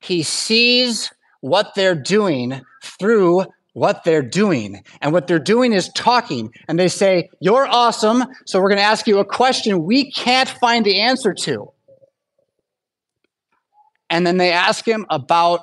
He 0.00 0.22
sees 0.22 1.10
what 1.40 1.72
they're 1.74 1.94
doing 1.94 2.62
through 2.82 3.44
what 3.74 4.04
they're 4.04 4.22
doing. 4.22 4.82
And 5.00 5.12
what 5.12 5.26
they're 5.26 5.38
doing 5.38 5.72
is 5.72 5.88
talking. 5.90 6.52
And 6.68 6.78
they 6.78 6.88
say, 6.88 7.30
You're 7.40 7.66
awesome. 7.66 8.24
So 8.46 8.60
we're 8.60 8.68
going 8.68 8.78
to 8.78 8.84
ask 8.84 9.06
you 9.06 9.18
a 9.18 9.24
question 9.24 9.84
we 9.84 10.10
can't 10.10 10.48
find 10.48 10.84
the 10.84 11.00
answer 11.00 11.34
to. 11.42 11.72
And 14.10 14.26
then 14.26 14.36
they 14.36 14.52
ask 14.52 14.86
him 14.86 15.06
about 15.08 15.60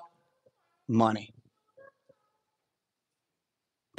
money. 0.88 1.34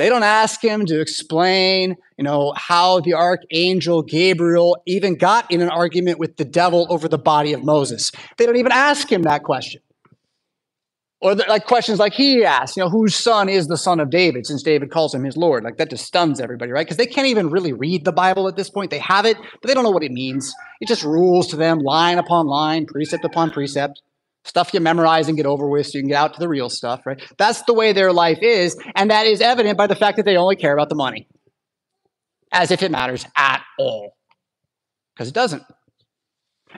They 0.00 0.08
don't 0.08 0.22
ask 0.22 0.64
him 0.64 0.86
to 0.86 0.98
explain, 0.98 1.94
you 2.16 2.24
know, 2.24 2.54
how 2.56 3.00
the 3.00 3.12
archangel 3.12 4.00
Gabriel 4.00 4.78
even 4.86 5.14
got 5.14 5.50
in 5.50 5.60
an 5.60 5.68
argument 5.68 6.18
with 6.18 6.38
the 6.38 6.44
devil 6.46 6.86
over 6.88 7.06
the 7.06 7.18
body 7.18 7.52
of 7.52 7.62
Moses. 7.62 8.10
They 8.38 8.46
don't 8.46 8.56
even 8.56 8.72
ask 8.72 9.12
him 9.12 9.24
that 9.24 9.42
question. 9.42 9.82
Or 11.20 11.34
the, 11.34 11.44
like 11.50 11.66
questions 11.66 11.98
like 11.98 12.14
he 12.14 12.46
asked, 12.46 12.78
you 12.78 12.82
know, 12.82 12.88
whose 12.88 13.14
son 13.14 13.50
is 13.50 13.66
the 13.66 13.76
son 13.76 14.00
of 14.00 14.08
David, 14.08 14.46
since 14.46 14.62
David 14.62 14.90
calls 14.90 15.14
him 15.14 15.22
his 15.22 15.36
Lord. 15.36 15.64
Like 15.64 15.76
that 15.76 15.90
just 15.90 16.06
stuns 16.06 16.40
everybody, 16.40 16.72
right? 16.72 16.86
Because 16.86 16.96
they 16.96 17.04
can't 17.04 17.26
even 17.26 17.50
really 17.50 17.74
read 17.74 18.06
the 18.06 18.12
Bible 18.12 18.48
at 18.48 18.56
this 18.56 18.70
point. 18.70 18.90
They 18.90 19.00
have 19.00 19.26
it, 19.26 19.36
but 19.36 19.68
they 19.68 19.74
don't 19.74 19.84
know 19.84 19.90
what 19.90 20.02
it 20.02 20.12
means. 20.12 20.54
It 20.80 20.88
just 20.88 21.04
rules 21.04 21.48
to 21.48 21.56
them, 21.56 21.78
line 21.78 22.16
upon 22.16 22.46
line, 22.46 22.86
precept 22.86 23.26
upon 23.26 23.50
precept. 23.50 24.00
Stuff 24.44 24.72
you 24.72 24.80
memorize 24.80 25.28
and 25.28 25.36
get 25.36 25.46
over 25.46 25.68
with 25.68 25.86
so 25.86 25.98
you 25.98 26.02
can 26.02 26.08
get 26.08 26.16
out 26.16 26.34
to 26.34 26.40
the 26.40 26.48
real 26.48 26.70
stuff, 26.70 27.04
right? 27.04 27.20
That's 27.36 27.62
the 27.62 27.74
way 27.74 27.92
their 27.92 28.12
life 28.12 28.38
is. 28.40 28.76
And 28.94 29.10
that 29.10 29.26
is 29.26 29.40
evident 29.40 29.76
by 29.76 29.86
the 29.86 29.94
fact 29.94 30.16
that 30.16 30.24
they 30.24 30.36
only 30.36 30.56
care 30.56 30.72
about 30.72 30.88
the 30.88 30.94
money, 30.94 31.28
as 32.50 32.70
if 32.70 32.82
it 32.82 32.90
matters 32.90 33.26
at 33.36 33.62
all. 33.78 34.16
Because 35.14 35.28
it 35.28 35.34
doesn't. 35.34 35.62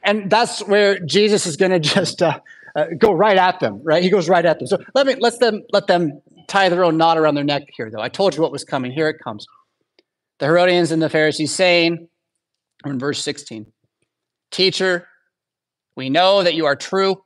And 0.03 0.29
that's 0.29 0.61
where 0.61 0.99
Jesus 0.99 1.47
is 1.47 1.57
going 1.57 1.71
to 1.71 1.79
just 1.79 2.21
uh, 2.21 2.41
uh, 2.75 2.87
go 2.99 3.13
right 3.13 3.37
at 3.37 3.61
them, 3.61 3.81
right? 3.85 4.03
He 4.03 4.11
goes 4.11 4.29
right 4.29 4.45
at 4.45 4.59
them. 4.59 4.67
So 4.67 4.79
let 4.95 5.07
me 5.07 5.15
let 5.21 5.39
them 5.39 5.63
let 5.73 5.87
them 5.87 6.21
tie 6.49 6.69
their 6.69 6.85
own 6.85 6.97
knot 6.97 7.19
around 7.19 7.35
their 7.35 7.45
neck 7.45 7.65
here, 7.77 7.91
though. 7.91 8.03
I 8.03 8.09
told 8.09 8.35
you 8.35 8.43
what 8.43 8.53
was 8.53 8.65
coming. 8.65 8.93
Here 8.93 9.09
it 9.09 9.19
comes. 9.23 9.47
The 10.39 10.47
Herodians 10.47 10.91
and 10.91 11.01
the 11.01 11.09
Pharisees 11.09 11.55
saying, 11.55 12.09
in 12.85 12.99
verse 12.99 13.23
16, 13.23 13.67
Teacher, 14.51 15.07
we 15.97 16.11
know 16.11 16.43
that 16.43 16.55
you 16.55 16.67
are 16.67 16.75
true 16.75 17.23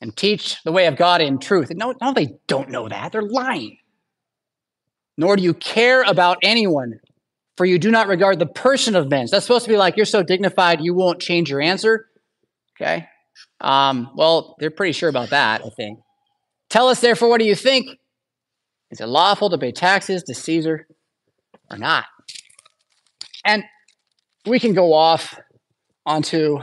and 0.00 0.16
teach 0.16 0.62
the 0.64 0.72
way 0.72 0.86
of 0.86 0.96
God 0.96 1.20
in 1.20 1.38
truth. 1.38 1.70
No, 1.70 1.94
no, 2.00 2.12
they 2.12 2.38
don't 2.46 2.70
know 2.70 2.88
that. 2.88 3.12
They're 3.12 3.22
lying. 3.22 3.78
Nor 5.16 5.36
do 5.36 5.42
you 5.42 5.54
care 5.54 6.02
about 6.02 6.38
anyone, 6.42 7.00
for 7.56 7.66
you 7.66 7.78
do 7.78 7.90
not 7.90 8.06
regard 8.06 8.38
the 8.38 8.46
person 8.46 8.94
of 8.94 9.10
men. 9.10 9.26
So 9.26 9.36
that's 9.36 9.46
supposed 9.46 9.64
to 9.64 9.70
be 9.70 9.76
like, 9.76 9.96
you're 9.96 10.06
so 10.06 10.22
dignified, 10.22 10.80
you 10.80 10.94
won't 10.94 11.20
change 11.20 11.50
your 11.50 11.60
answer. 11.60 12.06
Okay. 12.80 13.08
Um, 13.60 14.10
well, 14.14 14.54
they're 14.60 14.70
pretty 14.70 14.92
sure 14.92 15.08
about 15.08 15.30
that, 15.30 15.62
I 15.64 15.70
think. 15.70 15.98
Tell 16.70 16.88
us, 16.88 17.00
therefore, 17.00 17.28
what 17.28 17.40
do 17.40 17.46
you 17.46 17.56
think? 17.56 17.88
Is 18.90 19.00
it 19.00 19.06
lawful 19.06 19.50
to 19.50 19.58
pay 19.58 19.72
taxes 19.72 20.22
to 20.24 20.34
Caesar 20.34 20.86
or 21.70 21.76
not? 21.76 22.04
And 23.44 23.64
we 24.46 24.60
can 24.60 24.72
go 24.72 24.92
off 24.92 25.38
onto 26.06 26.60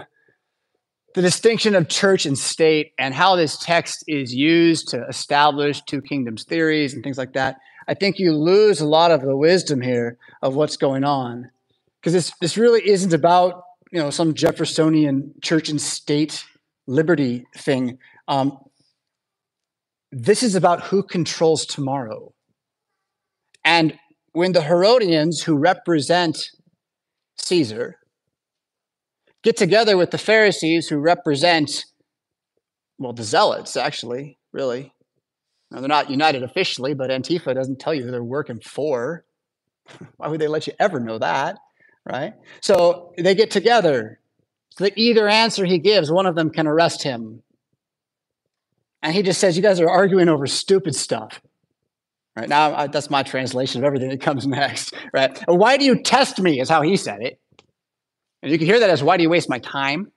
the 1.16 1.22
distinction 1.22 1.76
of 1.76 1.88
church 1.88 2.26
and 2.26 2.38
state 2.38 2.92
and 3.00 3.14
how 3.14 3.38
this 3.38 3.58
text 3.58 4.04
is 4.06 4.36
used 4.36 4.90
to 4.90 5.08
establish 5.08 5.82
two 5.84 6.02
kingdoms 6.02 6.44
theories 6.44 6.94
and 6.94 7.04
things 7.04 7.18
like 7.18 7.32
that, 7.34 7.56
I 7.88 7.94
think 7.94 8.20
you 8.20 8.34
lose 8.34 8.82
a 8.82 8.86
lot 8.86 9.12
of 9.12 9.22
the 9.22 9.36
wisdom 9.36 9.80
here 9.80 10.18
of 10.42 10.56
what's 10.56 10.76
going 10.76 11.06
on. 11.06 11.50
Because 12.02 12.12
this, 12.12 12.34
this 12.42 12.58
really 12.58 12.88
isn't 12.88 13.14
about 13.14 13.64
you 13.92 14.00
know 14.00 14.10
some 14.10 14.34
Jeffersonian 14.34 15.34
church 15.42 15.70
and 15.70 15.82
state 15.82 16.44
liberty 16.86 17.46
thing. 17.56 17.98
Um, 18.28 18.58
this 20.12 20.44
is 20.44 20.56
about 20.56 20.84
who 20.84 21.02
controls 21.02 21.66
tomorrow. 21.66 22.34
And 23.64 23.98
when 24.34 24.52
the 24.52 24.62
Herodians, 24.62 25.44
who 25.44 25.56
represent 25.56 26.52
Caesar, 27.38 28.00
get 29.46 29.56
together 29.56 29.96
with 29.96 30.10
the 30.10 30.18
Pharisees 30.18 30.90
who 30.90 30.98
represent, 30.98 31.86
well, 32.98 33.14
the 33.14 33.24
Zealots, 33.24 33.78
actually, 33.78 34.40
really. 34.52 34.92
Now, 35.70 35.80
they're 35.80 35.88
not 35.88 36.10
united 36.10 36.42
officially, 36.42 36.96
but 36.96 37.12
Antifa 37.12 37.54
doesn't 37.54 37.80
tell 37.80 37.94
you 37.94 38.04
who 38.04 38.12
they're 38.12 38.24
working 38.24 38.60
for. 38.60 39.24
Why 40.18 40.28
would 40.30 40.42
they 40.42 40.48
let 40.48 40.66
you 40.66 40.74
ever 40.80 41.00
know 41.00 41.20
that? 41.20 41.60
Right? 42.10 42.34
So 42.62 43.14
they 43.20 43.36
get 43.36 43.52
together. 43.52 44.20
So 44.72 44.84
that 44.84 44.98
either 44.98 45.30
answer 45.30 45.64
he 45.64 45.78
gives, 45.78 46.12
one 46.12 46.26
of 46.26 46.36
them 46.36 46.50
can 46.50 46.66
arrest 46.66 47.04
him. 47.04 47.44
And 49.04 49.14
he 49.14 49.22
just 49.22 49.40
says, 49.40 49.56
You 49.56 49.64
guys 49.64 49.80
are 49.80 49.90
arguing 49.90 50.28
over 50.28 50.48
stupid 50.48 50.96
stuff. 50.96 51.40
Right 52.36 52.50
now, 52.50 52.76
I, 52.76 52.88
that's 52.88 53.10
my 53.10 53.24
translation 53.24 53.82
of 53.82 53.86
everything 53.86 54.10
that 54.10 54.22
comes 54.22 54.48
next. 54.48 54.94
Right? 55.14 55.40
Why 55.48 55.78
do 55.78 55.86
you 55.86 56.02
test 56.02 56.40
me? 56.40 56.60
Is 56.60 56.70
how 56.70 56.82
he 56.82 56.98
said 56.98 57.22
it. 57.22 57.40
And 58.46 58.52
you 58.52 58.60
can 58.60 58.68
hear 58.68 58.80
that 58.80 58.92
as 58.92 59.02
why 59.02 59.18
do 59.18 59.24
you 59.24 59.30
waste 59.32 59.50
my 59.50 59.58
time? 59.58 60.12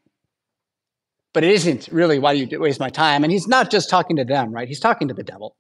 But 1.33 1.45
it 1.45 1.51
isn't 1.53 1.89
really 1.91 2.19
why 2.19 2.35
do 2.35 2.45
you 2.45 2.61
waste 2.61 2.79
my 2.79 2.91
time. 2.91 3.25
And 3.25 3.33
he's 3.33 3.49
not 3.49 3.71
just 3.71 3.89
talking 3.89 4.17
to 4.17 4.25
them, 4.25 4.53
right? 4.53 4.69
He's 4.69 4.81
talking 4.81 5.09
to 5.09 5.15
the 5.15 5.23
devil, 5.23 5.57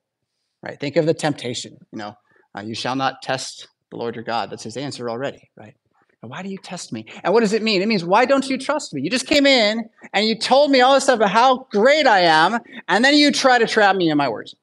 right? 0.63 0.79
Think 0.79 0.97
of 0.97 1.07
the 1.07 1.15
temptation. 1.15 1.79
You 1.93 1.99
know, 1.99 2.15
uh, 2.55 2.61
you 2.61 2.75
shall 2.75 2.95
not 2.95 3.23
test 3.23 3.69
the 3.91 3.97
Lord 3.97 4.17
your 4.17 4.25
God. 4.25 4.51
That's 4.51 4.65
his 4.65 4.77
answer 4.77 5.09
already, 5.09 5.49
right? 5.57 5.75
Why 6.21 6.43
do 6.43 6.51
you 6.51 6.59
test 6.59 6.93
me? 6.93 7.07
And 7.25 7.33
what 7.33 7.41
does 7.41 7.55
it 7.55 7.63
mean? 7.63 7.81
It 7.81 7.89
means, 7.89 8.05
why 8.05 8.27
don't 8.27 8.47
you 8.51 8.59
trust 8.59 8.93
me? 8.93 9.01
You 9.01 9.09
just 9.09 9.27
came 9.27 9.47
in 9.47 9.89
and 10.13 10.27
you 10.27 10.39
told 10.39 10.71
me 10.71 10.83
all 10.83 10.93
this 10.93 11.05
stuff 11.05 11.17
about 11.17 11.31
how 11.31 11.69
great 11.71 12.07
I 12.07 12.21
am, 12.21 12.59
and 12.87 13.03
then 13.03 13.15
you 13.15 13.33
try 13.33 13.59
to 13.59 13.67
trap 13.67 13.97
me 13.97 14.11
in 14.11 14.19
my 14.19 14.29
words. 14.29 14.55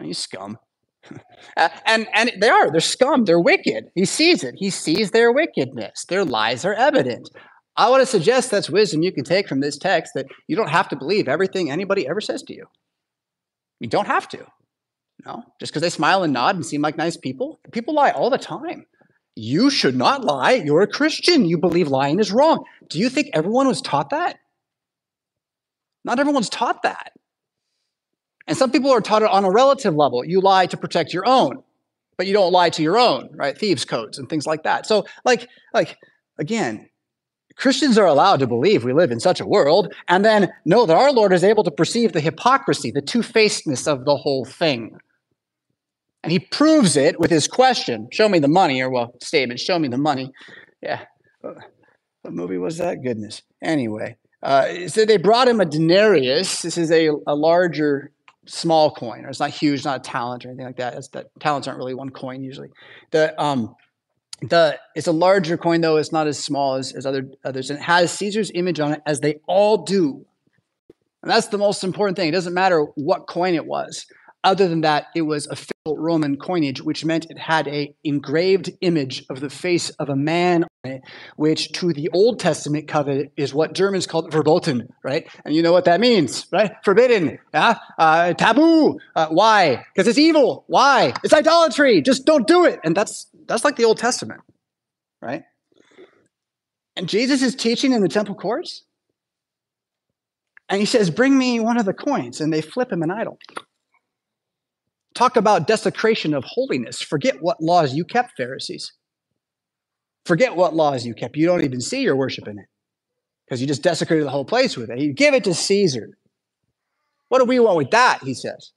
You 0.00 0.14
scum. 0.14 0.56
Uh, 1.56 1.68
and 1.86 2.08
and 2.14 2.32
they 2.40 2.48
are 2.48 2.68
they're 2.72 2.80
scum 2.80 3.26
they're 3.26 3.38
wicked. 3.38 3.84
He 3.94 4.06
sees 4.06 4.42
it. 4.42 4.54
He 4.56 4.70
sees 4.70 5.12
their 5.12 5.30
wickedness. 5.30 6.04
Their 6.06 6.24
lies 6.24 6.64
are 6.64 6.74
evident. 6.74 7.30
I 7.76 7.90
want 7.90 8.00
to 8.00 8.06
suggest 8.06 8.50
that's 8.50 8.70
wisdom 8.70 9.02
you 9.04 9.12
can 9.12 9.22
take 9.22 9.46
from 9.46 9.60
this 9.60 9.78
text 9.78 10.14
that 10.14 10.26
you 10.48 10.56
don't 10.56 10.70
have 10.70 10.88
to 10.88 10.96
believe 10.96 11.28
everything 11.28 11.70
anybody 11.70 12.08
ever 12.08 12.20
says 12.20 12.42
to 12.44 12.54
you. 12.54 12.66
You 13.78 13.88
don't 13.88 14.08
have 14.08 14.28
to 14.30 14.46
no? 15.24 15.42
Just 15.60 15.72
because 15.72 15.82
they 15.82 15.90
smile 15.90 16.22
and 16.22 16.32
nod 16.32 16.56
and 16.56 16.66
seem 16.66 16.82
like 16.82 16.96
nice 16.96 17.16
people? 17.16 17.60
People 17.72 17.94
lie 17.94 18.10
all 18.10 18.30
the 18.30 18.38
time. 18.38 18.86
You 19.36 19.70
should 19.70 19.96
not 19.96 20.24
lie. 20.24 20.52
You're 20.52 20.82
a 20.82 20.86
christian. 20.86 21.44
You 21.44 21.58
believe 21.58 21.88
lying 21.88 22.20
is 22.20 22.32
wrong. 22.32 22.64
Do 22.88 22.98
you 22.98 23.08
think 23.08 23.30
everyone 23.32 23.66
was 23.66 23.80
taught 23.80 24.10
that? 24.10 24.38
Not 26.04 26.20
everyone's 26.20 26.50
taught 26.50 26.82
that 26.82 27.12
and 28.46 28.56
some 28.56 28.70
people 28.70 28.90
are 28.90 29.00
taught 29.00 29.22
it 29.22 29.30
on 29.30 29.44
a 29.44 29.50
relative 29.50 29.94
level. 29.94 30.24
You 30.24 30.40
lie 30.40 30.66
to 30.66 30.76
protect 30.76 31.12
your 31.12 31.26
own, 31.26 31.62
but 32.16 32.26
you 32.26 32.32
don't 32.32 32.52
lie 32.52 32.70
to 32.70 32.82
your 32.82 32.98
own, 32.98 33.30
right? 33.34 33.56
Thieves' 33.56 33.84
codes 33.84 34.18
and 34.18 34.28
things 34.28 34.46
like 34.46 34.62
that. 34.64 34.86
So, 34.86 35.06
like, 35.24 35.48
like 35.72 35.98
again, 36.38 36.88
Christians 37.56 37.98
are 37.98 38.06
allowed 38.06 38.40
to 38.40 38.46
believe 38.46 38.82
we 38.82 38.92
live 38.92 39.12
in 39.12 39.20
such 39.20 39.40
a 39.40 39.46
world, 39.46 39.94
and 40.08 40.24
then 40.24 40.52
know 40.64 40.86
that 40.86 40.96
our 40.96 41.12
Lord 41.12 41.32
is 41.32 41.44
able 41.44 41.62
to 41.64 41.70
perceive 41.70 42.12
the 42.12 42.20
hypocrisy, 42.20 42.90
the 42.90 43.00
two-facedness 43.00 43.86
of 43.86 44.04
the 44.04 44.16
whole 44.16 44.44
thing. 44.44 44.98
And 46.24 46.32
he 46.32 46.38
proves 46.38 46.96
it 46.96 47.20
with 47.20 47.30
his 47.30 47.46
question, 47.46 48.08
show 48.10 48.28
me 48.28 48.38
the 48.38 48.48
money, 48.48 48.82
or 48.82 48.90
well, 48.90 49.14
statement, 49.20 49.60
show 49.60 49.78
me 49.78 49.88
the 49.88 49.98
money. 49.98 50.32
Yeah. 50.82 51.04
What 51.40 52.32
movie 52.32 52.58
was 52.58 52.78
that? 52.78 53.02
Goodness. 53.02 53.42
Anyway, 53.62 54.16
uh, 54.42 54.88
so 54.88 55.04
they 55.04 55.18
brought 55.18 55.46
him 55.46 55.60
a 55.60 55.66
denarius. 55.66 56.62
This 56.62 56.78
is 56.78 56.90
a, 56.90 57.10
a 57.26 57.34
larger 57.34 58.10
small 58.46 58.90
coin, 58.90 59.24
or 59.24 59.28
it's 59.28 59.40
not 59.40 59.50
huge, 59.50 59.84
not 59.84 60.00
a 60.00 60.02
talent 60.02 60.44
or 60.44 60.48
anything 60.48 60.66
like 60.66 60.76
that. 60.76 60.94
It's 60.94 61.08
that 61.08 61.26
talents 61.40 61.68
aren't 61.68 61.78
really 61.78 61.94
one 61.94 62.10
coin 62.10 62.42
usually. 62.42 62.70
The 63.10 63.40
um, 63.40 63.74
the 64.42 64.78
it's 64.94 65.06
a 65.06 65.12
larger 65.12 65.56
coin 65.56 65.80
though. 65.80 65.96
It's 65.96 66.12
not 66.12 66.26
as 66.26 66.42
small 66.42 66.74
as, 66.74 66.92
as 66.92 67.06
other 67.06 67.28
others, 67.44 67.70
and 67.70 67.78
it 67.78 67.82
has 67.82 68.10
Caesar's 68.12 68.50
image 68.54 68.80
on 68.80 68.92
it, 68.92 69.02
as 69.06 69.20
they 69.20 69.40
all 69.46 69.84
do. 69.84 70.24
And 71.22 71.30
that's 71.30 71.48
the 71.48 71.58
most 71.58 71.84
important 71.84 72.16
thing. 72.16 72.28
It 72.28 72.32
doesn't 72.32 72.52
matter 72.52 72.82
what 72.96 73.26
coin 73.26 73.54
it 73.54 73.66
was. 73.66 74.06
Other 74.42 74.68
than 74.68 74.82
that, 74.82 75.06
it 75.14 75.22
was 75.22 75.46
official 75.46 75.96
Roman 75.96 76.36
coinage, 76.36 76.82
which 76.82 77.02
meant 77.02 77.30
it 77.30 77.38
had 77.38 77.66
a 77.66 77.94
engraved 78.04 78.70
image 78.82 79.24
of 79.30 79.40
the 79.40 79.48
face 79.48 79.88
of 79.90 80.10
a 80.10 80.16
man 80.16 80.66
which 81.36 81.72
to 81.72 81.92
the 81.92 82.08
Old 82.12 82.40
Testament 82.40 82.88
covenant 82.88 83.32
is 83.36 83.54
what 83.54 83.74
Germans 83.74 84.06
called 84.06 84.32
verboten, 84.32 84.92
right? 85.02 85.26
And 85.44 85.54
you 85.54 85.62
know 85.62 85.72
what 85.72 85.84
that 85.86 86.00
means, 86.00 86.46
right? 86.52 86.72
Forbidden, 86.84 87.38
yeah? 87.52 87.78
Uh, 87.98 88.34
taboo. 88.34 88.98
Uh, 89.14 89.28
why? 89.28 89.84
Because 89.94 90.08
it's 90.08 90.18
evil. 90.18 90.64
Why? 90.66 91.14
It's 91.22 91.32
idolatry. 91.32 92.02
Just 92.02 92.24
don't 92.24 92.46
do 92.46 92.64
it. 92.64 92.80
And 92.84 92.96
that's 92.96 93.26
that's 93.46 93.64
like 93.64 93.76
the 93.76 93.84
Old 93.84 93.98
Testament, 93.98 94.40
right? 95.20 95.44
And 96.96 97.08
Jesus 97.08 97.42
is 97.42 97.54
teaching 97.54 97.92
in 97.92 98.02
the 98.02 98.08
temple 98.08 98.34
courts. 98.34 98.84
And 100.68 100.80
he 100.80 100.86
says, 100.86 101.10
Bring 101.10 101.36
me 101.36 101.60
one 101.60 101.78
of 101.78 101.84
the 101.84 101.92
coins. 101.92 102.40
And 102.40 102.52
they 102.52 102.60
flip 102.60 102.92
him 102.92 103.02
an 103.02 103.10
idol. 103.10 103.38
Talk 105.14 105.36
about 105.36 105.66
desecration 105.66 106.34
of 106.34 106.44
holiness. 106.44 107.00
Forget 107.00 107.36
what 107.40 107.60
laws 107.60 107.94
you 107.94 108.04
kept, 108.04 108.32
Pharisees. 108.36 108.92
Forget 110.24 110.56
what 110.56 110.74
laws 110.74 111.04
you 111.04 111.14
kept. 111.14 111.36
You 111.36 111.46
don't 111.46 111.64
even 111.64 111.80
see 111.80 112.02
your 112.02 112.16
worship 112.16 112.48
in 112.48 112.58
it 112.58 112.66
because 113.46 113.60
you 113.60 113.66
just 113.66 113.82
desecrated 113.82 114.26
the 114.26 114.30
whole 114.30 114.44
place 114.44 114.76
with 114.76 114.90
it. 114.90 114.98
You 114.98 115.12
give 115.12 115.34
it 115.34 115.44
to 115.44 115.54
Caesar. 115.54 116.16
What 117.28 117.40
do 117.40 117.44
we 117.44 117.58
want 117.60 117.76
with 117.76 117.90
that? 117.90 118.20
He 118.22 118.34
says. 118.34 118.72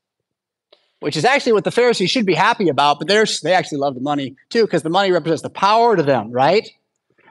Which 0.99 1.15
is 1.15 1.25
actually 1.25 1.53
what 1.53 1.63
the 1.63 1.71
Pharisees 1.71 2.09
should 2.09 2.25
be 2.25 2.33
happy 2.33 2.69
about, 2.69 2.97
but 2.99 3.07
they 3.07 3.53
actually 3.53 3.77
love 3.77 3.93
the 3.93 4.01
money 4.01 4.35
too 4.49 4.63
because 4.63 4.81
the 4.81 4.89
money 4.89 5.11
represents 5.11 5.43
the 5.43 5.49
power 5.49 5.95
to 5.95 6.03
them, 6.03 6.31
right? 6.31 6.67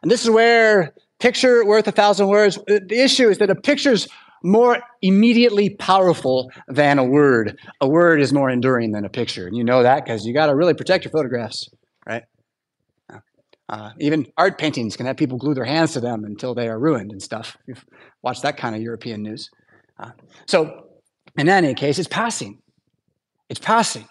And 0.02 0.10
this 0.10 0.22
is 0.22 0.30
where 0.30 0.94
picture 1.18 1.64
worth 1.64 1.88
a 1.88 1.92
thousand 1.92 2.28
words. 2.28 2.58
Uh, 2.58 2.78
the 2.86 3.02
issue 3.02 3.28
is 3.28 3.38
that 3.38 3.50
a 3.50 3.56
picture's 3.56 4.06
more 4.42 4.78
immediately 5.02 5.70
powerful 5.70 6.52
than 6.68 6.98
a 6.98 7.04
word. 7.04 7.58
A 7.80 7.88
word 7.88 8.20
is 8.20 8.32
more 8.32 8.48
enduring 8.48 8.92
than 8.92 9.04
a 9.04 9.08
picture. 9.08 9.48
And 9.48 9.56
you 9.56 9.64
know 9.64 9.82
that 9.82 10.04
because 10.04 10.24
you 10.24 10.32
got 10.32 10.46
to 10.46 10.54
really 10.54 10.74
protect 10.74 11.04
your 11.04 11.10
photographs? 11.10 11.68
Uh, 13.68 13.90
even 13.98 14.26
art 14.36 14.58
paintings 14.58 14.96
can 14.96 15.06
have 15.06 15.16
people 15.16 15.38
glue 15.38 15.54
their 15.54 15.64
hands 15.64 15.92
to 15.92 16.00
them 16.00 16.24
until 16.24 16.54
they 16.54 16.68
are 16.68 16.78
ruined 16.78 17.10
and 17.10 17.22
stuff. 17.22 17.56
You've 17.66 17.84
watched 18.22 18.42
that 18.42 18.56
kind 18.56 18.76
of 18.76 18.82
European 18.82 19.22
news. 19.22 19.50
Uh, 19.98 20.10
so, 20.46 20.84
in 21.36 21.48
any 21.48 21.74
case, 21.74 21.98
it's 21.98 22.08
passing. 22.08 22.60
It's 23.48 23.60
passing. 23.60 24.06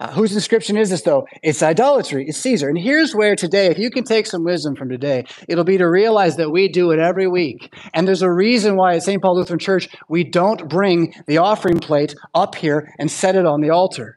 Uh, 0.00 0.10
whose 0.10 0.34
inscription 0.34 0.76
is 0.76 0.90
this, 0.90 1.02
though? 1.02 1.24
It's 1.42 1.62
idolatry. 1.62 2.26
It's 2.26 2.38
Caesar. 2.38 2.68
And 2.68 2.76
here's 2.76 3.14
where 3.14 3.36
today, 3.36 3.68
if 3.68 3.78
you 3.78 3.90
can 3.90 4.02
take 4.02 4.26
some 4.26 4.42
wisdom 4.42 4.74
from 4.74 4.88
today, 4.88 5.24
it'll 5.48 5.64
be 5.64 5.78
to 5.78 5.88
realize 5.88 6.36
that 6.36 6.50
we 6.50 6.66
do 6.68 6.90
it 6.90 6.98
every 6.98 7.28
week. 7.28 7.72
And 7.94 8.06
there's 8.06 8.20
a 8.20 8.30
reason 8.30 8.76
why 8.76 8.96
at 8.96 9.04
St. 9.04 9.22
Paul 9.22 9.36
Lutheran 9.36 9.60
Church, 9.60 9.88
we 10.08 10.24
don't 10.24 10.68
bring 10.68 11.14
the 11.28 11.38
offering 11.38 11.78
plate 11.78 12.14
up 12.34 12.56
here 12.56 12.92
and 12.98 13.08
set 13.08 13.36
it 13.36 13.46
on 13.46 13.60
the 13.60 13.70
altar. 13.70 14.16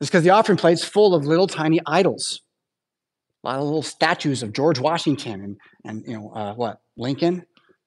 It's 0.00 0.10
because 0.10 0.24
the 0.24 0.30
offering 0.30 0.58
plate's 0.58 0.84
full 0.84 1.14
of 1.14 1.26
little 1.26 1.46
tiny 1.46 1.80
idols. 1.86 2.40
A 3.44 3.48
lot 3.48 3.58
of 3.58 3.64
little 3.64 3.82
statues 3.82 4.42
of 4.42 4.52
George 4.52 4.78
Washington 4.78 5.40
and, 5.42 5.56
and 5.84 6.04
you 6.06 6.18
know, 6.18 6.30
uh, 6.30 6.54
what, 6.54 6.80
Lincoln, 6.96 7.44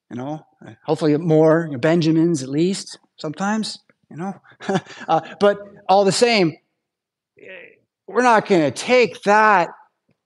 you 0.09 0.17
know, 0.17 0.45
hopefully 0.85 1.15
more, 1.17 1.65
you 1.67 1.73
know, 1.73 1.79
Benjamins 1.79 2.43
at 2.43 2.49
least 2.49 2.97
sometimes 3.19 3.79
you 4.11 4.17
know? 4.17 4.33
uh, 5.07 5.21
but 5.39 5.57
all 5.89 6.03
the 6.03 6.11
same, 6.11 6.53
we're 8.07 8.21
not 8.21 8.45
going 8.45 8.61
to 8.61 8.71
take 8.71 9.23
that 9.23 9.69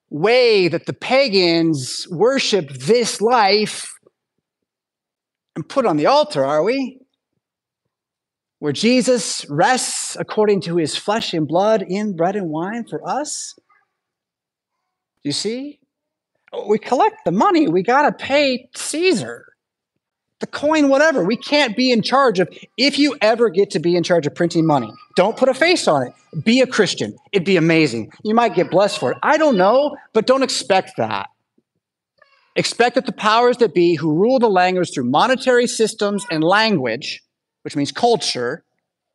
way 0.09 0.67
that 0.67 0.85
the 0.85 0.93
pagans 0.93 2.07
worship 2.09 2.69
this 2.69 3.21
life 3.21 3.87
and 5.55 5.67
put 5.69 5.85
on 5.85 5.97
the 5.97 6.07
altar, 6.07 6.43
are 6.43 6.63
we? 6.63 6.99
Where 8.65 8.73
Jesus 8.73 9.45
rests 9.47 10.17
according 10.19 10.61
to 10.61 10.77
his 10.77 10.97
flesh 10.97 11.35
and 11.35 11.47
blood 11.47 11.85
in 11.87 12.15
bread 12.15 12.35
and 12.35 12.49
wine 12.49 12.83
for 12.83 13.07
us. 13.07 13.53
You 15.21 15.31
see? 15.33 15.77
We 16.67 16.79
collect 16.79 17.25
the 17.25 17.31
money, 17.31 17.67
we 17.67 17.83
got 17.83 18.09
to 18.09 18.25
pay 18.25 18.67
Caesar 18.75 19.45
the 20.39 20.47
coin, 20.47 20.89
whatever. 20.89 21.23
We 21.23 21.37
can't 21.37 21.77
be 21.77 21.91
in 21.91 22.01
charge 22.01 22.39
of, 22.39 22.49
if 22.75 22.97
you 22.97 23.15
ever 23.21 23.49
get 23.49 23.69
to 23.69 23.79
be 23.79 23.95
in 23.95 24.01
charge 24.01 24.25
of 24.25 24.33
printing 24.33 24.65
money, 24.65 24.91
don't 25.15 25.37
put 25.37 25.47
a 25.47 25.53
face 25.53 25.87
on 25.87 26.07
it. 26.07 26.43
Be 26.43 26.61
a 26.61 26.67
Christian. 26.67 27.15
It'd 27.33 27.45
be 27.45 27.57
amazing. 27.57 28.11
You 28.23 28.33
might 28.33 28.55
get 28.55 28.71
blessed 28.71 28.97
for 28.97 29.11
it. 29.11 29.19
I 29.21 29.37
don't 29.37 29.57
know, 29.57 29.95
but 30.11 30.25
don't 30.25 30.41
expect 30.41 30.93
that. 30.97 31.29
Expect 32.55 32.95
that 32.95 33.05
the 33.05 33.13
powers 33.13 33.57
that 33.57 33.75
be 33.75 33.93
who 33.93 34.15
rule 34.15 34.39
the 34.39 34.49
language 34.49 34.91
through 34.91 35.11
monetary 35.11 35.67
systems 35.67 36.25
and 36.31 36.43
language, 36.43 37.21
which 37.65 37.75
means 37.75 37.91
culture, 37.91 38.63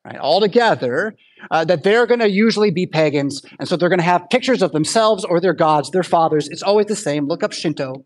right, 0.05 0.19
all 0.19 0.41
together, 0.41 1.15
uh, 1.53 1.65
that 1.65 1.85
they're 1.85 2.05
going 2.07 2.19
to 2.19 2.29
usually 2.29 2.73
be 2.73 2.85
pagans. 2.85 3.43
And 3.61 3.69
so 3.69 3.77
they're 3.77 3.89
going 3.89 4.01
to 4.01 4.05
have 4.05 4.29
pictures 4.29 4.61
of 4.61 4.73
themselves 4.73 5.25
or 5.25 5.41
their 5.41 5.55
gods, 5.55 5.91
their 5.93 6.03
fathers. 6.03 6.49
It's 6.49 6.65
always 6.65 6.87
the 6.87 6.97
same. 6.97 7.29
Look 7.29 7.45
up 7.45 7.53
Shinto. 7.53 8.05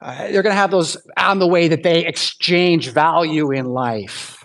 Uh, 0.00 0.24
they're 0.32 0.42
going 0.42 0.52
to 0.52 0.60
have 0.60 0.72
those 0.72 0.96
on 1.16 1.38
the 1.38 1.46
way 1.46 1.68
that 1.68 1.84
they 1.84 2.04
exchange 2.04 2.90
value 2.90 3.52
in 3.52 3.66
life. 3.66 4.44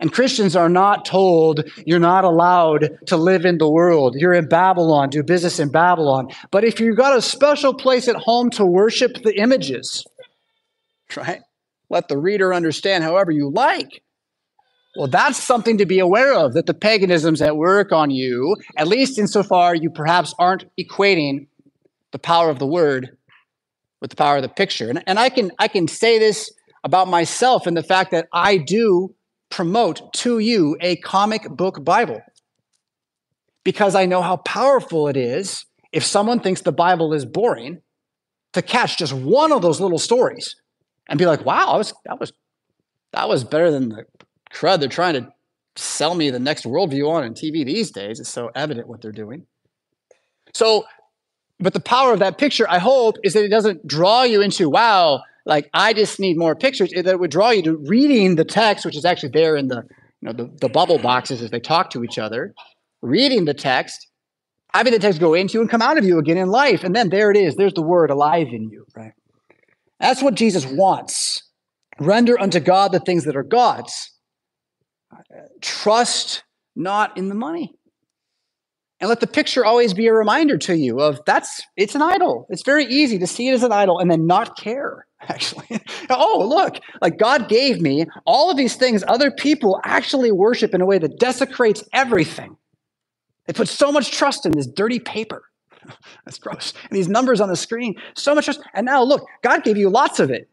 And 0.00 0.12
Christians 0.12 0.56
are 0.56 0.68
not 0.68 1.04
told 1.04 1.70
you're 1.86 2.00
not 2.00 2.24
allowed 2.24 2.90
to 3.06 3.16
live 3.16 3.44
in 3.44 3.58
the 3.58 3.70
world. 3.70 4.16
You're 4.18 4.34
in 4.34 4.48
Babylon, 4.48 5.08
do 5.08 5.22
business 5.22 5.60
in 5.60 5.70
Babylon. 5.70 6.28
But 6.50 6.64
if 6.64 6.80
you've 6.80 6.96
got 6.96 7.16
a 7.16 7.22
special 7.22 7.72
place 7.72 8.08
at 8.08 8.16
home 8.16 8.50
to 8.50 8.66
worship 8.66 9.22
the 9.22 9.38
images, 9.38 10.04
right? 11.16 11.42
Let 11.90 12.08
the 12.08 12.18
reader 12.18 12.54
understand 12.54 13.04
however 13.04 13.30
you 13.30 13.50
like. 13.50 14.02
Well, 14.96 15.08
that's 15.08 15.42
something 15.42 15.78
to 15.78 15.86
be 15.86 15.98
aware 15.98 16.34
of 16.34 16.54
that 16.54 16.66
the 16.66 16.74
paganism's 16.74 17.42
at 17.42 17.56
work 17.56 17.90
on 17.90 18.10
you, 18.10 18.56
at 18.76 18.86
least 18.86 19.18
insofar 19.18 19.74
you 19.74 19.90
perhaps 19.90 20.34
aren't 20.38 20.66
equating 20.78 21.48
the 22.12 22.18
power 22.18 22.48
of 22.48 22.60
the 22.60 22.66
word 22.66 23.16
with 24.00 24.10
the 24.10 24.16
power 24.16 24.36
of 24.36 24.42
the 24.42 24.48
picture. 24.48 24.88
And, 24.88 25.02
and 25.06 25.18
I 25.18 25.30
can 25.30 25.50
I 25.58 25.66
can 25.66 25.88
say 25.88 26.18
this 26.18 26.52
about 26.84 27.08
myself 27.08 27.66
and 27.66 27.76
the 27.76 27.82
fact 27.82 28.12
that 28.12 28.28
I 28.32 28.58
do 28.58 29.14
promote 29.50 30.12
to 30.12 30.38
you 30.38 30.76
a 30.80 30.96
comic 30.96 31.48
book 31.48 31.84
Bible. 31.84 32.20
Because 33.64 33.94
I 33.94 34.06
know 34.06 34.20
how 34.20 34.36
powerful 34.36 35.08
it 35.08 35.16
is 35.16 35.64
if 35.90 36.04
someone 36.04 36.40
thinks 36.40 36.60
the 36.60 36.72
Bible 36.72 37.14
is 37.14 37.24
boring 37.24 37.80
to 38.52 38.62
catch 38.62 38.98
just 38.98 39.12
one 39.12 39.52
of 39.52 39.62
those 39.62 39.80
little 39.80 39.98
stories 39.98 40.54
and 41.08 41.18
be 41.18 41.26
like, 41.26 41.44
wow, 41.44 41.68
I 41.68 41.76
was, 41.76 41.92
that 42.06 42.18
was 42.18 42.32
that 43.12 43.28
was 43.28 43.44
better 43.44 43.70
than 43.70 43.90
the 43.90 44.06
crud 44.52 44.80
they're 44.80 44.88
trying 44.88 45.14
to 45.14 45.32
sell 45.76 46.14
me 46.14 46.30
the 46.30 46.40
next 46.40 46.64
worldview 46.64 47.08
on 47.08 47.24
in 47.24 47.34
TV 47.34 47.64
these 47.64 47.90
days. 47.90 48.18
It's 48.18 48.28
so 48.28 48.50
evident 48.54 48.88
what 48.88 49.02
they're 49.02 49.12
doing. 49.12 49.46
So 50.52 50.84
but 51.60 51.72
the 51.72 51.80
power 51.80 52.12
of 52.12 52.18
that 52.18 52.38
picture, 52.38 52.66
I 52.68 52.78
hope, 52.78 53.16
is 53.22 53.34
that 53.34 53.44
it 53.44 53.48
doesn't 53.48 53.86
draw 53.86 54.22
you 54.22 54.42
into, 54.42 54.68
wow, 54.68 55.22
like 55.46 55.70
I 55.72 55.92
just 55.92 56.18
need 56.18 56.36
more 56.36 56.54
pictures. 56.54 56.90
That 56.90 57.06
it 57.06 57.20
would 57.20 57.30
draw 57.30 57.50
you 57.50 57.62
to 57.62 57.76
reading 57.76 58.36
the 58.36 58.44
text, 58.44 58.84
which 58.84 58.96
is 58.96 59.04
actually 59.04 59.30
there 59.30 59.56
in 59.56 59.68
the, 59.68 59.84
you 60.20 60.28
know, 60.28 60.32
the, 60.32 60.50
the 60.60 60.68
bubble 60.68 60.98
boxes 60.98 61.42
as 61.42 61.50
they 61.50 61.60
talk 61.60 61.90
to 61.90 62.02
each 62.02 62.18
other, 62.18 62.54
reading 63.02 63.44
the 63.44 63.54
text, 63.54 64.08
having 64.72 64.92
the 64.92 64.98
text 64.98 65.20
go 65.20 65.34
into 65.34 65.60
and 65.60 65.70
come 65.70 65.82
out 65.82 65.98
of 65.98 66.04
you 66.04 66.18
again 66.18 66.38
in 66.38 66.48
life. 66.48 66.82
And 66.82 66.94
then 66.94 67.08
there 67.08 67.30
it 67.30 67.36
is. 67.36 67.54
There's 67.54 67.74
the 67.74 67.82
word 67.82 68.10
alive 68.10 68.48
in 68.50 68.68
you, 68.68 68.86
right? 68.96 69.12
That's 70.04 70.22
what 70.22 70.34
Jesus 70.34 70.66
wants. 70.66 71.42
Render 71.98 72.38
unto 72.38 72.60
God 72.60 72.92
the 72.92 73.00
things 73.00 73.24
that 73.24 73.36
are 73.36 73.42
God's. 73.42 74.12
Trust 75.62 76.44
not 76.76 77.16
in 77.16 77.30
the 77.30 77.34
money. 77.34 77.74
And 79.00 79.08
let 79.08 79.20
the 79.20 79.26
picture 79.26 79.64
always 79.64 79.94
be 79.94 80.06
a 80.06 80.12
reminder 80.12 80.58
to 80.58 80.76
you 80.76 81.00
of 81.00 81.20
that's 81.24 81.62
it's 81.78 81.94
an 81.94 82.02
idol. 82.02 82.46
It's 82.50 82.64
very 82.64 82.84
easy 82.84 83.18
to 83.18 83.26
see 83.26 83.48
it 83.48 83.54
as 83.54 83.62
an 83.62 83.72
idol 83.72 83.98
and 83.98 84.10
then 84.10 84.26
not 84.26 84.58
care, 84.58 85.06
actually. 85.22 85.80
oh, 86.10 86.46
look, 86.46 86.80
like 87.00 87.16
God 87.16 87.48
gave 87.48 87.80
me 87.80 88.04
all 88.26 88.50
of 88.50 88.58
these 88.58 88.76
things 88.76 89.02
other 89.08 89.30
people 89.30 89.80
actually 89.84 90.30
worship 90.30 90.74
in 90.74 90.82
a 90.82 90.86
way 90.86 90.98
that 90.98 91.18
desecrates 91.18 91.82
everything. 91.94 92.58
They 93.46 93.54
put 93.54 93.68
so 93.68 93.90
much 93.90 94.10
trust 94.10 94.44
in 94.44 94.52
this 94.52 94.66
dirty 94.66 94.98
paper. 94.98 95.44
That's 96.24 96.38
gross. 96.38 96.72
And 96.88 96.96
these 96.96 97.08
numbers 97.08 97.40
on 97.40 97.48
the 97.48 97.56
screen, 97.56 97.94
so 98.14 98.34
much. 98.34 98.48
And 98.72 98.86
now 98.86 99.02
look, 99.02 99.26
God 99.42 99.64
gave 99.64 99.76
you 99.76 99.90
lots 99.90 100.20
of 100.20 100.30
it. 100.30 100.48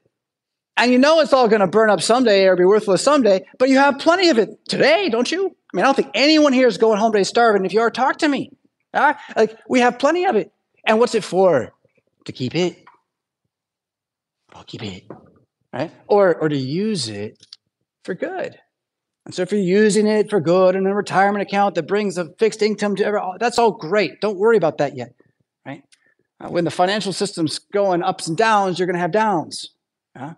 And 0.77 0.91
you 0.91 0.97
know 0.97 1.19
it's 1.19 1.33
all 1.33 1.47
going 1.47 1.61
to 1.61 1.67
burn 1.67 1.89
up 1.89 2.01
someday 2.01 2.45
or 2.45 2.55
be 2.55 2.65
worthless 2.65 3.03
someday, 3.03 3.45
but 3.59 3.69
you 3.69 3.77
have 3.77 3.99
plenty 3.99 4.29
of 4.29 4.37
it 4.37 4.65
today, 4.67 5.09
don't 5.09 5.31
you? 5.31 5.47
I 5.47 5.77
mean, 5.77 5.83
I 5.83 5.87
don't 5.87 5.95
think 5.95 6.11
anyone 6.13 6.53
here 6.53 6.67
is 6.67 6.77
going 6.77 6.97
home 6.97 7.11
today 7.11 7.23
starving. 7.23 7.65
If 7.65 7.73
you 7.73 7.81
are, 7.81 7.91
talk 7.91 8.19
to 8.19 8.27
me. 8.27 8.51
Like 8.93 9.57
we 9.69 9.79
have 9.81 9.99
plenty 9.99 10.25
of 10.25 10.35
it. 10.35 10.51
And 10.85 10.99
what's 10.99 11.15
it 11.15 11.23
for? 11.23 11.71
To 12.25 12.31
keep 12.31 12.55
it. 12.55 12.83
I'll 14.53 14.63
keep 14.63 14.83
it. 14.83 15.03
Right? 15.71 15.91
Or 16.07 16.35
or 16.35 16.49
to 16.49 16.57
use 16.57 17.07
it 17.07 17.45
for 18.03 18.13
good. 18.13 18.57
And 19.25 19.35
so 19.35 19.43
if 19.43 19.51
you're 19.51 19.61
using 19.61 20.07
it 20.07 20.29
for 20.29 20.39
good 20.39 20.75
in 20.75 20.85
a 20.87 20.95
retirement 20.95 21.43
account 21.43 21.75
that 21.75 21.87
brings 21.87 22.17
a 22.17 22.33
fixed 22.39 22.61
income 22.61 22.95
to 22.95 23.05
every, 23.05 23.19
that's 23.39 23.59
all 23.59 23.71
great. 23.71 24.19
Don't 24.19 24.37
worry 24.37 24.57
about 24.57 24.79
that 24.79 24.95
yet, 24.95 25.13
right? 25.65 25.83
Uh, 26.39 26.49
when 26.49 26.63
the 26.63 26.71
financial 26.71 27.13
system's 27.13 27.59
going 27.59 28.01
ups 28.01 28.27
and 28.27 28.35
downs, 28.35 28.79
you're 28.79 28.87
going 28.87 28.95
to 28.95 29.01
have 29.01 29.11
downs. 29.11 29.69
Yeah? 30.15 30.33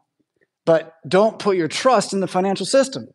But 0.66 0.96
don't 1.08 1.40
put 1.40 1.58
your 1.58 1.70
trust 1.70 2.14
in 2.14 2.20
the 2.20 2.28
financial 2.28 2.66
system. 2.66 3.08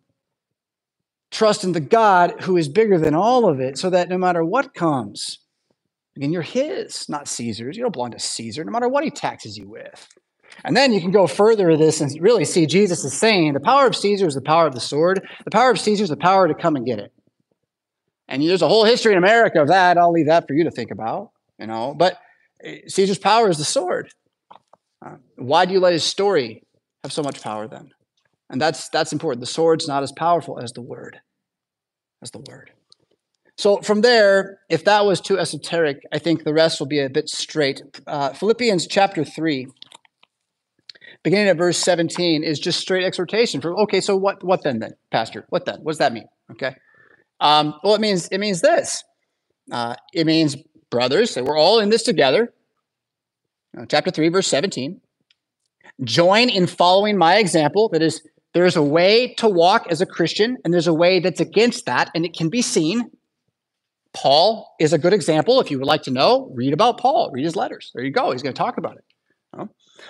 Trust 1.30 1.64
in 1.64 1.72
the 1.72 1.80
God 1.80 2.40
who 2.40 2.56
is 2.56 2.68
bigger 2.68 2.98
than 2.98 3.14
all 3.14 3.46
of 3.46 3.60
it 3.60 3.76
so 3.76 3.90
that 3.90 4.08
no 4.08 4.16
matter 4.16 4.42
what 4.42 4.74
comes, 4.74 5.40
again, 6.16 6.32
you're 6.32 6.40
His, 6.40 7.06
not 7.10 7.28
Caesar's. 7.28 7.76
You 7.76 7.82
don't 7.82 7.92
belong 7.92 8.12
to 8.12 8.18
Caesar, 8.18 8.64
no 8.64 8.72
matter 8.72 8.88
what 8.88 9.04
He 9.04 9.10
taxes 9.10 9.58
you 9.58 9.68
with. 9.68 10.08
And 10.64 10.76
then 10.76 10.92
you 10.92 11.00
can 11.00 11.10
go 11.10 11.26
further 11.26 11.68
with 11.68 11.78
this 11.78 12.00
and 12.00 12.10
really 12.20 12.44
see 12.44 12.66
Jesus 12.66 13.04
is 13.04 13.12
saying 13.12 13.52
the 13.52 13.60
power 13.60 13.86
of 13.86 13.94
Caesar 13.94 14.26
is 14.26 14.34
the 14.34 14.40
power 14.40 14.66
of 14.66 14.74
the 14.74 14.80
sword, 14.80 15.26
the 15.44 15.50
power 15.50 15.70
of 15.70 15.78
Caesar 15.78 16.04
is 16.04 16.10
the 16.10 16.16
power 16.16 16.48
to 16.48 16.54
come 16.54 16.76
and 16.76 16.84
get 16.84 16.98
it. 16.98 17.12
And 18.28 18.42
there's 18.42 18.62
a 18.62 18.68
whole 18.68 18.84
history 18.84 19.12
in 19.12 19.18
America 19.18 19.60
of 19.60 19.68
that. 19.68 19.96
I'll 19.96 20.12
leave 20.12 20.26
that 20.26 20.46
for 20.46 20.54
you 20.54 20.64
to 20.64 20.70
think 20.70 20.90
about, 20.90 21.30
you 21.58 21.66
know. 21.66 21.94
But 21.94 22.18
eh, 22.62 22.80
Caesar's 22.86 23.18
power 23.18 23.48
is 23.48 23.58
the 23.58 23.64
sword. 23.64 24.12
Uh, 25.04 25.16
why 25.36 25.64
do 25.64 25.72
you 25.72 25.80
let 25.80 25.92
his 25.92 26.04
story 26.04 26.62
have 27.02 27.12
so 27.12 27.22
much 27.22 27.40
power 27.40 27.66
then? 27.66 27.90
And 28.50 28.60
that's 28.60 28.88
that's 28.90 29.12
important. 29.12 29.40
The 29.40 29.46
sword's 29.46 29.88
not 29.88 30.02
as 30.02 30.12
powerful 30.12 30.58
as 30.58 30.72
the 30.72 30.82
word. 30.82 31.20
As 32.22 32.30
the 32.30 32.40
word. 32.40 32.70
So 33.56 33.78
from 33.78 34.02
there, 34.02 34.60
if 34.68 34.84
that 34.84 35.04
was 35.04 35.20
too 35.20 35.38
esoteric, 35.38 36.04
I 36.12 36.18
think 36.20 36.44
the 36.44 36.54
rest 36.54 36.78
will 36.78 36.86
be 36.86 37.00
a 37.00 37.10
bit 37.10 37.28
straight. 37.28 37.82
Uh, 38.06 38.32
Philippians 38.32 38.86
chapter 38.86 39.24
3, 39.24 39.66
beginning 41.22 41.48
at 41.48 41.56
verse 41.56 41.78
17, 41.78 42.42
is 42.42 42.58
just 42.58 42.80
straight 42.80 43.04
exhortation. 43.04 43.60
For 43.60 43.76
okay, 43.82 44.00
so 44.00 44.16
what 44.16 44.42
what 44.44 44.62
then 44.62 44.78
then, 44.78 44.92
Pastor? 45.10 45.44
What 45.50 45.64
then? 45.64 45.80
What 45.82 45.92
does 45.92 45.98
that 45.98 46.12
mean? 46.12 46.26
Okay. 46.52 46.74
Um, 47.40 47.74
well, 47.84 47.94
it 47.94 48.00
means 48.00 48.28
it 48.28 48.38
means 48.38 48.60
this. 48.60 49.04
Uh, 49.70 49.94
it 50.14 50.26
means 50.26 50.56
brothers, 50.90 51.36
we're 51.36 51.58
all 51.58 51.78
in 51.80 51.90
this 51.90 52.02
together. 52.02 52.52
Uh, 53.78 53.84
chapter 53.86 54.10
3, 54.10 54.28
verse 54.28 54.46
17. 54.48 55.00
Join 56.04 56.48
in 56.48 56.66
following 56.66 57.18
my 57.18 57.36
example. 57.36 57.88
That 57.90 58.02
is, 58.02 58.22
there's 58.54 58.76
a 58.76 58.82
way 58.82 59.34
to 59.34 59.48
walk 59.48 59.86
as 59.90 60.00
a 60.00 60.06
Christian, 60.06 60.56
and 60.64 60.72
there's 60.72 60.86
a 60.86 60.94
way 60.94 61.20
that's 61.20 61.40
against 61.40 61.86
that, 61.86 62.10
and 62.14 62.24
it 62.24 62.34
can 62.36 62.48
be 62.48 62.62
seen. 62.62 63.10
Paul 64.14 64.74
is 64.80 64.92
a 64.92 64.98
good 64.98 65.12
example. 65.12 65.60
If 65.60 65.70
you 65.70 65.78
would 65.78 65.86
like 65.86 66.02
to 66.02 66.10
know, 66.10 66.50
read 66.54 66.72
about 66.72 66.98
Paul, 66.98 67.30
read 67.32 67.44
his 67.44 67.56
letters. 67.56 67.90
There 67.94 68.04
you 68.04 68.10
go. 68.10 68.32
He's 68.32 68.42
going 68.42 68.54
to 68.54 68.58
talk 68.58 68.78
about 68.78 68.96
it. 68.96 69.04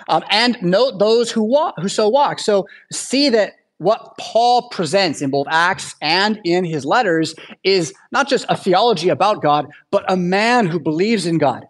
Um, 0.07 0.23
and 0.29 0.57
note 0.61 0.99
those 0.99 1.31
who 1.31 1.43
walk, 1.43 1.75
who 1.77 1.89
so 1.89 2.07
walk. 2.07 2.39
So 2.39 2.67
see 2.91 3.29
that 3.29 3.53
what 3.79 4.17
Paul 4.19 4.69
presents 4.69 5.21
in 5.21 5.29
both 5.29 5.47
Acts 5.49 5.95
and 6.01 6.39
in 6.43 6.65
his 6.65 6.85
letters 6.85 7.33
is 7.63 7.93
not 8.11 8.27
just 8.27 8.45
a 8.49 8.57
theology 8.57 9.09
about 9.09 9.41
God, 9.41 9.67
but 9.89 10.03
a 10.11 10.17
man 10.17 10.67
who 10.67 10.79
believes 10.79 11.25
in 11.25 11.37
God, 11.37 11.65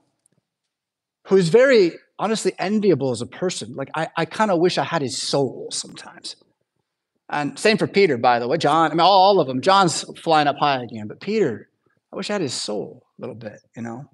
who 1.27 1.37
is 1.37 1.49
very 1.49 1.93
honestly 2.17 2.53
enviable 2.59 3.11
as 3.11 3.21
a 3.21 3.27
person. 3.27 3.75
Like 3.75 3.89
I, 3.95 4.09
I 4.17 4.25
kind 4.25 4.51
of 4.51 4.59
wish 4.59 4.77
I 4.77 4.83
had 4.83 5.01
his 5.01 5.21
soul 5.21 5.69
sometimes. 5.71 6.35
And 7.29 7.57
same 7.59 7.77
for 7.77 7.87
Peter, 7.87 8.17
by 8.17 8.39
the 8.39 8.47
way. 8.47 8.57
John, 8.57 8.91
I 8.91 8.93
mean, 8.95 9.01
all, 9.01 9.11
all 9.11 9.39
of 9.39 9.47
them. 9.47 9.61
John's 9.61 10.03
flying 10.19 10.47
up 10.47 10.57
high 10.57 10.81
again, 10.83 11.07
but 11.07 11.21
Peter, 11.21 11.69
I 12.11 12.15
wish 12.15 12.31
I 12.31 12.33
had 12.33 12.41
his 12.41 12.55
soul 12.55 13.03
a 13.17 13.21
little 13.21 13.35
bit, 13.35 13.61
you 13.75 13.83
know. 13.83 14.09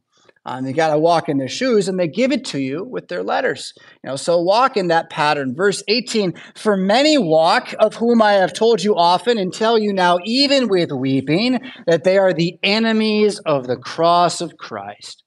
Um, 0.48 0.66
you 0.68 0.74
got 0.74 0.90
to 0.90 1.00
walk 1.00 1.28
in 1.28 1.38
their 1.38 1.48
shoes, 1.48 1.88
and 1.88 2.00
they 2.00 2.08
give 2.08 2.32
it 2.32 2.46
to 2.46 2.60
you 2.60 2.84
with 2.84 3.08
their 3.08 3.24
letters. 3.24 3.74
You 4.04 4.12
know, 4.12 4.16
so 4.16 4.40
walk 4.40 4.78
in 4.78 4.90
that 4.90 5.10
pattern. 5.10 5.56
Verse 5.56 5.82
18: 5.88 6.34
For 6.56 6.78
many 6.78 7.18
walk, 7.18 7.74
of 7.80 7.96
whom 7.96 8.22
I 8.22 8.34
have 8.34 8.54
told 8.54 8.84
you 8.84 8.96
often, 8.96 9.40
and 9.40 9.52
tell 9.52 9.80
you 9.80 9.92
now, 9.92 10.20
even 10.24 10.68
with 10.68 10.92
weeping, 10.92 11.60
that 11.88 12.04
they 12.04 12.18
are 12.18 12.32
the 12.32 12.60
enemies 12.62 13.40
of 13.40 13.66
the 13.66 13.78
cross 13.78 14.40
of 14.40 14.58
Christ. 14.58 15.24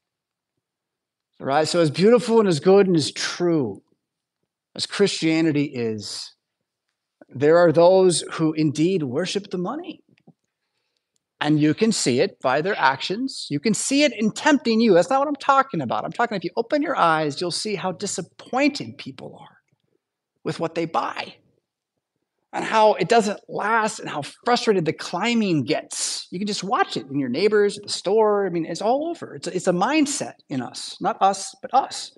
Right. 1.40 1.66
So 1.66 1.80
as 1.80 1.90
beautiful 1.90 2.40
and 2.40 2.48
as 2.48 2.60
good 2.60 2.86
and 2.86 2.96
as 2.96 3.12
true 3.12 3.82
as 4.74 4.86
Christianity 4.86 5.64
is, 5.64 6.34
there 7.28 7.58
are 7.58 7.72
those 7.72 8.22
who 8.32 8.52
indeed 8.54 9.02
worship 9.02 9.50
the 9.50 9.58
money. 9.58 10.00
And 11.40 11.60
you 11.60 11.72
can 11.72 11.92
see 11.92 12.20
it 12.20 12.40
by 12.40 12.60
their 12.60 12.76
actions. 12.76 13.46
You 13.48 13.60
can 13.60 13.72
see 13.72 14.02
it 14.02 14.12
in 14.12 14.32
tempting 14.32 14.80
you. 14.80 14.94
That's 14.94 15.08
not 15.08 15.20
what 15.20 15.28
I'm 15.28 15.36
talking 15.36 15.80
about. 15.80 16.04
I'm 16.04 16.12
talking 16.12 16.36
if 16.36 16.42
you 16.42 16.50
open 16.56 16.82
your 16.82 16.96
eyes, 16.96 17.40
you'll 17.40 17.52
see 17.52 17.76
how 17.76 17.92
disappointed 17.92 18.98
people 18.98 19.38
are 19.40 19.58
with 20.42 20.58
what 20.58 20.74
they 20.74 20.84
buy 20.84 21.36
and 22.52 22.64
how 22.64 22.94
it 22.94 23.08
doesn't 23.08 23.38
last 23.48 24.00
and 24.00 24.08
how 24.08 24.22
frustrated 24.44 24.84
the 24.84 24.92
climbing 24.92 25.64
gets. 25.64 26.26
You 26.30 26.38
can 26.38 26.46
just 26.46 26.64
watch 26.64 26.96
it 26.96 27.06
in 27.06 27.18
your 27.18 27.28
neighbors 27.28 27.78
at 27.78 27.84
the 27.84 27.92
store. 27.92 28.46
I 28.46 28.50
mean, 28.50 28.64
it's 28.64 28.82
all 28.82 29.08
over. 29.08 29.34
It's 29.34 29.46
a, 29.46 29.54
it's 29.54 29.66
a 29.66 29.72
mindset 29.72 30.34
in 30.48 30.62
us, 30.62 30.96
not 31.00 31.18
us, 31.20 31.54
but 31.62 31.72
us. 31.74 32.16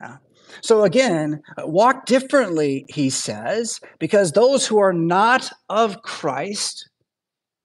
Yeah. 0.00 0.16
So 0.62 0.84
again, 0.84 1.42
walk 1.58 2.06
differently, 2.06 2.84
he 2.88 3.10
says, 3.10 3.80
because 3.98 4.32
those 4.32 4.66
who 4.66 4.78
are 4.78 4.92
not 4.92 5.50
of 5.68 6.02
Christ, 6.02 6.88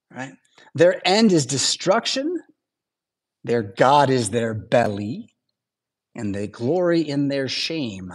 right, 0.09 0.33
their 0.75 1.01
end 1.07 1.31
is 1.31 1.45
destruction, 1.45 2.39
their 3.43 3.63
God 3.63 4.09
is 4.09 4.29
their 4.29 4.53
belly, 4.53 5.29
and 6.15 6.33
they 6.33 6.47
glory 6.47 7.01
in 7.01 7.27
their 7.27 7.47
shame. 7.47 8.11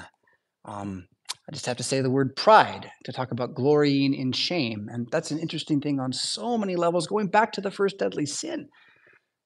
Um, 0.64 1.07
I 1.49 1.53
just 1.53 1.66
have 1.66 1.77
to 1.79 1.83
say 1.85 2.01
the 2.01 2.11
word 2.11 2.37
pride 2.37 2.90
to 3.05 3.12
talk 3.12 3.31
about 3.33 3.55
glorying 3.55 4.14
in 4.14 4.33
shame. 4.33 4.88
And 4.90 5.09
that's 5.11 5.31
an 5.31 5.38
interesting 5.38 5.81
thing 5.81 6.01
on 6.01 6.12
so 6.12 6.59
many 6.59 6.77
levels, 6.77 7.07
going 7.07 7.29
back 7.29 7.53
to 7.53 7.61
the 7.61 7.71
first 7.71 7.99
deadly 7.99 8.27
sin. 8.27 8.69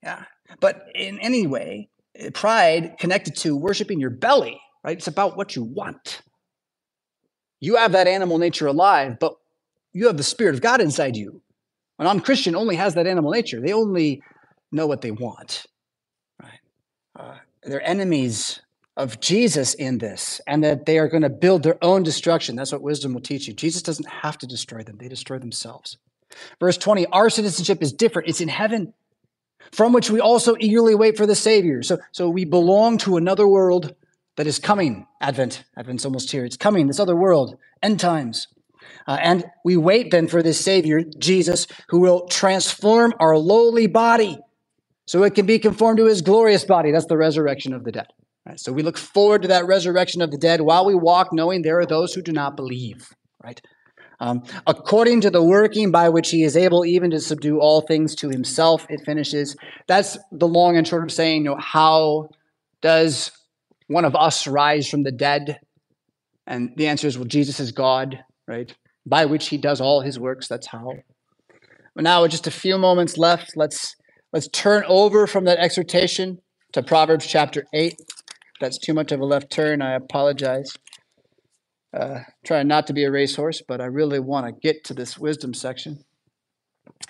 Yeah. 0.03 0.25
But 0.61 0.85
in 0.95 1.19
any 1.21 1.47
way, 1.47 1.91
pride 2.35 2.97
connected 2.99 3.37
to 3.39 3.57
worshiping 3.57 4.01
your 4.01 4.11
belly, 4.11 4.61
right? 4.85 4.97
It's 4.97 5.09
about 5.09 5.37
what 5.37 5.57
you 5.57 5.63
want. 5.65 6.23
You 7.61 7.77
have 7.77 7.93
that 7.93 8.09
animal 8.09 8.39
nature 8.39 8.67
alive, 8.67 9.19
but 9.21 9.35
you 9.93 10.07
have 10.07 10.17
the 10.17 10.23
Spirit 10.23 10.55
of 10.55 10.63
God 10.63 10.81
inside 10.81 11.17
you. 11.17 11.43
A 12.01 12.05
non 12.05 12.21
Christian 12.21 12.57
only 12.57 12.77
has 12.77 12.95
that 12.95 13.07
animal 13.07 13.31
nature. 13.31 13.61
They 13.61 13.75
only 13.75 14.23
know 14.73 14.87
what 14.87 15.03
they 15.03 15.11
want. 15.11 15.67
Right? 16.43 16.61
Uh, 17.15 17.37
they're 17.63 17.87
enemies 17.87 18.63
of 18.97 19.21
Jesus 19.21 19.75
in 19.75 19.99
this, 19.99 20.41
and 20.47 20.65
that 20.65 20.87
they 20.87 20.99
are 20.99 21.09
going 21.09 21.23
to 21.23 21.29
build 21.29 21.63
their 21.63 21.77
own 21.83 22.03
destruction. 22.03 22.57
That's 22.57 22.73
what 22.73 22.83
wisdom 22.83 23.13
will 23.13 23.21
teach 23.21 23.47
you. 23.47 23.55
Jesus 23.55 23.83
doesn't 23.83 24.09
have 24.09 24.39
to 24.39 24.47
destroy 24.47 24.83
them, 24.83 24.97
they 24.99 25.09
destroy 25.09 25.39
themselves. 25.39 25.99
Verse 26.59 26.79
20 26.79 27.07
Our 27.09 27.29
citizenship 27.29 27.83
is 27.83 27.93
different, 27.93 28.29
it's 28.29 28.41
in 28.41 28.49
heaven, 28.49 28.95
from 29.71 29.93
which 29.93 30.11
we 30.11 30.21
also 30.21 30.57
eagerly 30.59 30.95
wait 30.95 31.19
for 31.19 31.27
the 31.27 31.35
Savior. 31.35 31.83
So, 31.83 31.99
so 32.13 32.31
we 32.31 32.47
belong 32.47 32.97
to 32.99 33.19
another 33.19 33.47
world 33.47 33.95
that 34.37 34.47
is 34.47 34.59
coming. 34.59 35.07
Advent. 35.21 35.65
Advent's 35.77 36.07
almost 36.07 36.33
here. 36.33 36.47
It's 36.47 36.57
coming, 36.57 36.87
this 36.87 37.01
other 37.01 37.17
world, 37.17 37.59
end 37.83 38.01
times. 38.01 38.49
Uh, 39.07 39.19
and 39.21 39.45
we 39.65 39.77
wait 39.77 40.11
then 40.11 40.29
for 40.29 40.43
this 40.43 40.63
Savior, 40.63 41.03
Jesus, 41.19 41.67
who 41.89 42.01
will 42.01 42.27
transform 42.27 43.15
our 43.19 43.37
lowly 43.37 43.87
body 43.87 44.39
so 45.07 45.23
it 45.25 45.35
can 45.35 45.47
be 45.47 45.59
conformed 45.59 45.99
to 45.99 46.07
his 46.07 46.23
glorious 46.23 46.65
body. 46.65 46.93
That's 46.93 47.07
the 47.07 47.17
resurrection 47.17 47.73
of 47.73 47.85
the 47.85 47.93
dead. 47.93 48.07
Right? 48.47 48.61
So 48.61 48.73
we 48.73 48.83
look 48.83 48.97
forward 48.97 49.43
to 49.43 49.49
that 49.49 49.67
resurrection 49.67 50.23
of 50.23 50.31
the 50.31 50.39
dead 50.39 50.61
while 50.61 50.87
we 50.87 50.95
walk, 50.95 51.33
knowing 51.33 51.63
there 51.63 51.81
are 51.81 51.87
those 51.87 52.15
who 52.15 52.23
do 52.23 52.33
not 52.33 52.57
believe. 52.57 53.09
Right? 53.43 53.61
Um, 54.21 54.43
according 54.67 55.23
to 55.23 55.31
the 55.31 55.43
working 55.43 55.91
by 55.91 56.11
which 56.11 56.31
he 56.31 56.45
is 56.45 56.57
able 56.57 56.85
even 56.85 57.11
to 57.11 57.21
subdue 57.21 57.59
all 57.59 57.81
things 57.81 58.15
to 58.17 58.29
himself, 58.29 58.87
it 58.91 59.01
finishes. 59.05 59.57
That's 59.89 60.19
the 60.31 60.47
long 60.47 60.77
and 60.77 60.87
short 60.87 61.05
of 61.05 61.11
saying, 61.11 61.45
you 61.45 61.51
know, 61.51 61.57
how 61.57 62.29
does 62.83 63.33
one 63.89 64.05
of 64.05 64.15
us 64.15 64.47
rise 64.47 64.89
from 64.89 65.03
the 65.03 65.13
dead? 65.13 65.59
And 66.47 66.71
the 66.77 66.87
answer 66.87 67.07
is, 67.07 67.17
well, 67.17 67.27
Jesus 67.27 67.61
is 67.61 67.73
God, 67.73 68.23
right? 68.47 68.75
By 69.11 69.27
which 69.27 69.49
he 69.49 69.59
does 69.59 69.81
all 69.81 70.01
his 70.01 70.19
works. 70.19 70.49
That's 70.49 70.69
how. 70.69 70.93
Now, 71.97 72.23
with 72.23 72.31
just 72.31 72.47
a 72.47 72.53
few 72.53 72.79
moments 72.79 73.19
left, 73.19 73.53
let's 73.57 73.97
let's 74.33 74.49
turn 74.49 74.85
over 74.87 75.27
from 75.27 75.45
that 75.45 75.59
exhortation 75.59 76.39
to 76.73 76.83
Proverbs 76.83 77.27
chapter 77.27 77.65
eight. 77.75 78.01
that's 78.61 78.79
too 78.79 78.95
much 78.95 79.11
of 79.11 79.21
a 79.21 79.25
left 79.25 79.51
turn. 79.51 79.83
I 79.83 79.95
apologize. 79.95 80.77
Uh, 81.93 82.21
trying 82.47 82.69
not 82.69 82.87
to 82.87 82.93
be 82.93 83.03
a 83.03 83.11
racehorse, 83.11 83.63
but 83.67 83.81
I 83.81 83.87
really 83.87 84.21
want 84.21 84.47
to 84.47 84.53
get 84.53 84.85
to 84.85 84.95
this 84.95 85.19
wisdom 85.19 85.53
section. 85.53 86.05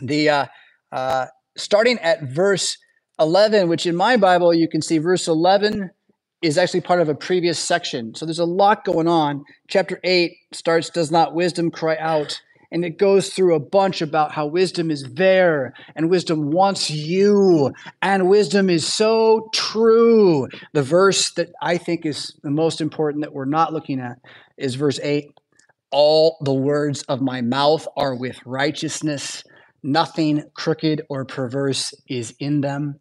The 0.00 0.30
uh, 0.30 0.46
uh, 0.90 1.26
starting 1.56 1.98
at 1.98 2.22
verse 2.22 2.78
11, 3.20 3.68
which 3.68 3.84
in 3.84 3.94
my 3.94 4.16
Bible 4.16 4.54
you 4.54 4.68
can 4.68 4.80
see 4.80 4.96
verse 4.96 5.28
11 5.28 5.90
is 6.42 6.56
actually 6.56 6.80
part 6.80 7.00
of 7.00 7.08
a 7.08 7.14
previous 7.14 7.58
section. 7.58 8.14
So 8.14 8.24
there's 8.24 8.38
a 8.38 8.44
lot 8.44 8.84
going 8.84 9.08
on. 9.08 9.44
Chapter 9.68 10.00
8 10.04 10.32
starts, 10.52 10.90
Does 10.90 11.10
not 11.10 11.34
wisdom 11.34 11.70
cry 11.70 11.96
out? 11.98 12.40
And 12.72 12.84
it 12.84 12.98
goes 12.98 13.30
through 13.30 13.56
a 13.56 13.60
bunch 13.60 14.00
about 14.00 14.30
how 14.30 14.46
wisdom 14.46 14.92
is 14.92 15.02
there 15.14 15.74
and 15.96 16.08
wisdom 16.08 16.52
wants 16.52 16.88
you 16.88 17.72
and 18.00 18.28
wisdom 18.28 18.70
is 18.70 18.86
so 18.86 19.48
true. 19.52 20.46
The 20.72 20.82
verse 20.82 21.32
that 21.32 21.50
I 21.60 21.78
think 21.78 22.06
is 22.06 22.32
the 22.44 22.50
most 22.50 22.80
important 22.80 23.24
that 23.24 23.32
we're 23.32 23.44
not 23.44 23.72
looking 23.72 23.98
at 23.98 24.18
is 24.56 24.76
verse 24.76 25.00
8 25.02 25.32
All 25.90 26.38
the 26.42 26.54
words 26.54 27.02
of 27.02 27.20
my 27.20 27.40
mouth 27.40 27.88
are 27.96 28.14
with 28.14 28.38
righteousness. 28.46 29.42
Nothing 29.82 30.44
crooked 30.54 31.02
or 31.08 31.24
perverse 31.24 31.92
is 32.08 32.34
in 32.38 32.60
them. 32.60 33.00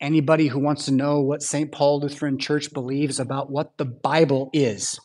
Anybody 0.00 0.46
who 0.46 0.60
wants 0.60 0.84
to 0.84 0.92
know 0.92 1.20
what 1.20 1.42
St. 1.42 1.72
Paul 1.72 2.00
Lutheran 2.00 2.38
Church 2.38 2.72
believes 2.72 3.18
about 3.18 3.50
what 3.50 3.76
the 3.78 3.84
Bible 3.84 4.48
is, 4.52 5.00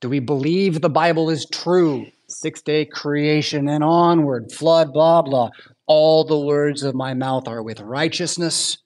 do 0.00 0.08
we 0.08 0.18
believe 0.18 0.80
the 0.80 0.90
Bible 0.90 1.30
is 1.30 1.46
true? 1.50 2.06
Six 2.28 2.60
day 2.60 2.84
creation 2.84 3.68
and 3.68 3.84
onward, 3.84 4.50
flood, 4.52 4.92
blah, 4.92 5.22
blah. 5.22 5.50
All 5.86 6.24
the 6.24 6.38
words 6.38 6.82
of 6.82 6.94
my 6.94 7.14
mouth 7.14 7.46
are 7.46 7.62
with 7.62 7.80
righteousness. 7.80 8.78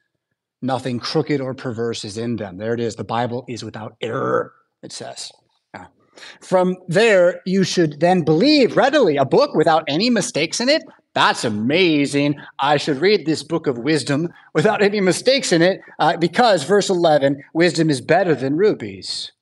Nothing 0.61 0.98
crooked 0.98 1.40
or 1.40 1.54
perverse 1.54 2.04
is 2.04 2.18
in 2.18 2.37
them. 2.37 2.58
There 2.58 2.74
it 2.74 2.80
is. 2.80 2.96
The 2.96 3.04
Bible 3.04 3.44
is 3.48 3.64
without 3.64 3.96
error, 4.00 4.52
it 4.82 4.92
says. 4.92 5.32
Ah. 5.74 5.88
From 6.40 6.76
there, 6.88 7.40
you 7.46 7.64
should 7.64 8.00
then 8.00 8.22
believe 8.22 8.76
readily 8.76 9.16
a 9.16 9.24
book 9.24 9.54
without 9.54 9.84
any 9.88 10.11
mistakes 10.11 10.61
in 10.61 10.68
it. 10.68 10.82
That's 11.18 11.42
amazing. 11.42 12.37
I 12.61 12.76
should 12.76 12.98
read 12.98 13.26
this 13.26 13.42
book 13.42 13.66
of 13.66 13.76
wisdom 13.76 14.28
without 14.54 14.83
any 14.83 15.00
mistakes 15.00 15.50
in 15.50 15.62
it 15.62 15.81
uh, 15.98 16.16
because, 16.16 16.62
verse 16.62 16.90
11, 16.90 17.42
wisdom 17.52 17.90
is 17.90 18.00
better 18.00 18.37
than 18.37 18.57
rubies. 18.57 19.33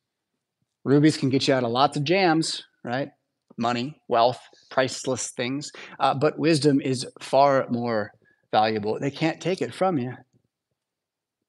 Rubies 0.85 1.19
can 1.19 1.29
get 1.29 1.47
you 1.47 1.53
out 1.53 1.65
of 1.65 1.71
lots 1.71 1.99
of 1.99 2.05
jams, 2.05 2.65
right? 2.83 3.11
Money, 3.59 4.01
wealth, 4.09 4.41
priceless 4.71 5.33
things. 5.33 5.71
Uh, 6.01 6.15
but 6.15 6.39
wisdom 6.39 6.81
is 6.81 7.07
far 7.21 7.67
more 7.69 8.11
valuable. 8.53 8.99
They 8.99 9.11
can't 9.11 9.39
take 9.39 9.61
it 9.61 9.75
from 9.75 9.99
you, 9.99 10.15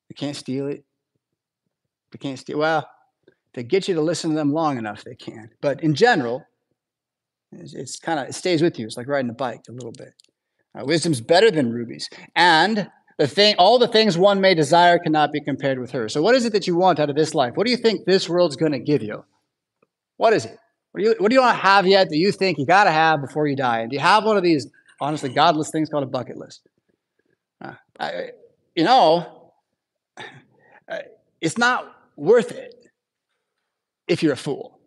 they 0.10 0.14
can't 0.14 0.36
steal 0.36 0.68
it. 0.68 0.84
They 2.12 2.18
can't 2.18 2.38
steal. 2.38 2.60
Well, 2.60 2.86
they 3.54 3.64
get 3.64 3.88
you 3.88 3.96
to 3.96 4.02
listen 4.02 4.32
to 4.32 4.36
them 4.36 4.52
long 4.52 4.78
enough, 4.78 5.06
they 5.06 5.16
can. 5.16 5.52
But 5.62 5.82
in 5.82 5.96
general, 5.96 6.44
it's, 7.52 7.74
it's 7.74 8.00
kind 8.00 8.20
of 8.20 8.28
it 8.28 8.34
stays 8.34 8.62
with 8.62 8.78
you. 8.80 8.86
It's 8.86 8.98
like 8.98 9.08
riding 9.08 9.30
a 9.30 9.34
bike 9.34 9.62
a 9.70 9.72
little 9.72 9.92
bit. 9.92 10.14
Uh, 10.78 10.86
wisdom's 10.86 11.22
better 11.22 11.50
than 11.50 11.72
rubies, 11.72 12.10
and 12.36 12.90
the 13.18 13.28
thing, 13.28 13.56
all 13.58 13.80
the 13.80 13.88
things 13.88 14.18
one 14.18 14.40
may 14.40 14.54
desire 14.54 15.00
cannot 15.00 15.32
be 15.32 15.42
compared 15.42 15.80
with 15.80 15.92
her. 15.92 16.08
So, 16.08 16.22
what 16.22 16.36
is 16.36 16.46
it 16.46 16.54
that 16.54 16.68
you 16.68 16.76
want 16.76 17.00
out 17.00 17.10
of 17.10 17.16
this 17.16 17.34
life? 17.34 17.54
What 17.56 17.66
do 17.66 17.72
you 17.72 17.78
think 17.78 18.06
this 18.06 18.30
world's 18.30 18.56
going 18.56 18.74
to 18.74 18.80
give 18.80 19.02
you? 19.02 19.26
What 20.18 20.34
is 20.34 20.46
it? 20.46 20.58
What 20.92 21.02
do 21.02 21.10
you 21.10 21.16
What 21.18 21.30
do 21.30 21.36
you 21.36 21.42
want 21.42 21.58
to 21.58 21.64
have 21.64 21.88
yet 21.88 22.10
that 22.10 22.18
you 22.18 22.32
think 22.32 22.58
you 22.58 22.66
got 22.66 22.84
to 22.84 22.92
have 22.92 23.22
before 23.22 23.48
you 23.48 23.56
die? 23.56 23.80
And 23.80 23.90
do 23.90 23.96
you 23.96 24.02
have 24.02 24.24
one 24.24 24.38
of 24.38 24.44
these 24.44 24.68
honestly 25.02 25.30
godless 25.30 25.72
things 25.72 25.90
called 25.90 26.04
a 26.04 26.08
bucket 26.08 26.38
list? 26.38 26.68
Uh, 27.60 27.74
I, 28.00 28.30
you 28.76 28.84
know, 28.84 29.54
it's 31.42 31.58
not 31.58 31.96
worth 32.16 32.52
it 32.52 32.76
if 34.08 34.22
you're 34.22 34.34
a 34.34 34.38
fool. 34.38 34.80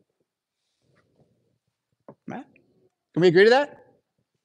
Right? 2.28 2.44
Can 3.14 3.22
we 3.22 3.28
agree 3.28 3.44
to 3.44 3.50
that? 3.50 3.84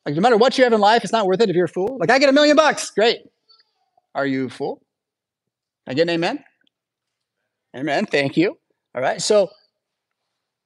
Like, 0.06 0.15
no 0.15 0.21
matter 0.21 0.38
what 0.38 0.58
you 0.58 0.63
have 0.63 0.73
in 0.73 0.80
life, 0.80 1.04
it's 1.04 1.13
not 1.13 1.25
worth 1.25 1.41
it 1.41 1.49
if 1.49 1.56
you're 1.56 1.65
a 1.65 1.69
fool. 1.69 1.97
Like, 1.99 2.12
I 2.12 2.19
get 2.19 2.30
a 2.30 2.34
million 2.34 2.56
bucks. 2.56 2.91
Great. 2.91 3.21
Are 4.13 4.25
you 4.25 4.45
a 4.45 4.49
fool? 4.49 4.82
I 5.88 5.93
get 5.93 6.04
an 6.04 6.10
amen? 6.10 6.43
Amen. 7.75 8.06
Thank 8.06 8.38
you. 8.38 8.58
All 8.93 9.01
right. 9.01 9.21
So, 9.21 9.49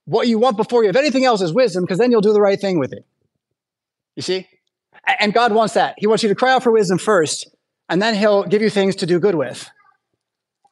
what 0.04 0.28
you 0.28 0.38
want 0.38 0.56
before 0.56 0.82
you 0.82 0.88
have 0.88 0.96
anything 0.96 1.24
else 1.24 1.40
is 1.40 1.52
wisdom, 1.52 1.84
because 1.84 1.98
then 1.98 2.10
you'll 2.10 2.20
do 2.20 2.32
the 2.32 2.40
right 2.40 2.60
thing 2.60 2.78
with 2.78 2.92
it. 2.92 3.04
You 4.16 4.22
see? 4.22 4.46
And 5.18 5.32
God 5.32 5.52
wants 5.52 5.74
that. 5.74 5.94
He 5.98 6.06
wants 6.06 6.22
you 6.22 6.28
to 6.28 6.34
cry 6.34 6.52
out 6.52 6.62
for 6.62 6.70
wisdom 6.70 6.98
first, 6.98 7.48
and 7.88 8.00
then 8.00 8.14
He'll 8.14 8.44
give 8.44 8.62
you 8.62 8.70
things 8.70 8.96
to 8.96 9.06
do 9.06 9.18
good 9.18 9.34
with. 9.34 9.68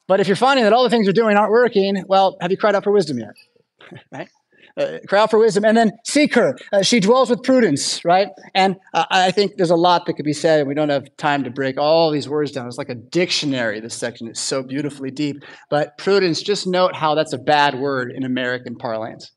But 0.07 0.21
if 0.21 0.27
you're 0.27 0.37
finding 0.37 0.64
that 0.64 0.73
all 0.73 0.83
the 0.83 0.91
things 0.91 1.07
you're 1.07 1.12
doing 1.12 1.37
aren't 1.37 1.51
working, 1.53 2.05
well, 2.09 2.37
have 2.41 2.51
you 2.51 2.57
cried 2.57 2.75
out 2.75 2.85
for 2.85 2.93
wisdom 2.93 3.19
yet? 3.19 3.35
right? 4.12 4.29
Uh, 4.79 4.99
cry 5.09 5.21
out 5.21 5.31
for 5.31 5.38
wisdom 5.38 5.64
and 5.64 5.77
then 5.77 5.91
seek 6.05 6.35
her. 6.35 6.57
Uh, 6.73 6.83
she 6.83 7.01
dwells 7.01 7.31
with 7.31 7.43
prudence, 7.43 8.05
right? 8.05 8.29
And 8.55 8.77
uh, 8.95 9.07
I 9.11 9.31
think 9.33 9.57
there's 9.57 9.71
a 9.71 9.77
lot 9.77 10.07
that 10.07 10.14
could 10.14 10.25
be 10.25 10.33
said, 10.33 10.61
and 10.61 10.69
we 10.69 10.75
don't 10.75 10.88
have 10.88 11.14
time 11.17 11.43
to 11.45 11.51
break 11.51 11.79
all 11.79 12.11
these 12.11 12.29
words 12.29 12.53
down. 12.53 12.67
It's 12.69 12.79
like 12.79 12.88
a 12.88 12.95
dictionary, 12.95 13.81
this 13.81 13.95
section. 13.95 14.29
is 14.29 14.38
so 14.38 14.62
beautifully 14.62 15.11
deep. 15.11 15.43
But 15.69 15.99
prudence, 15.99 16.41
just 16.43 16.67
note 16.67 16.95
how 16.95 17.14
that's 17.14 17.33
a 17.33 17.38
bad 17.38 17.79
word 17.79 18.12
in 18.12 18.25
American 18.25 18.77
parlance 18.77 19.33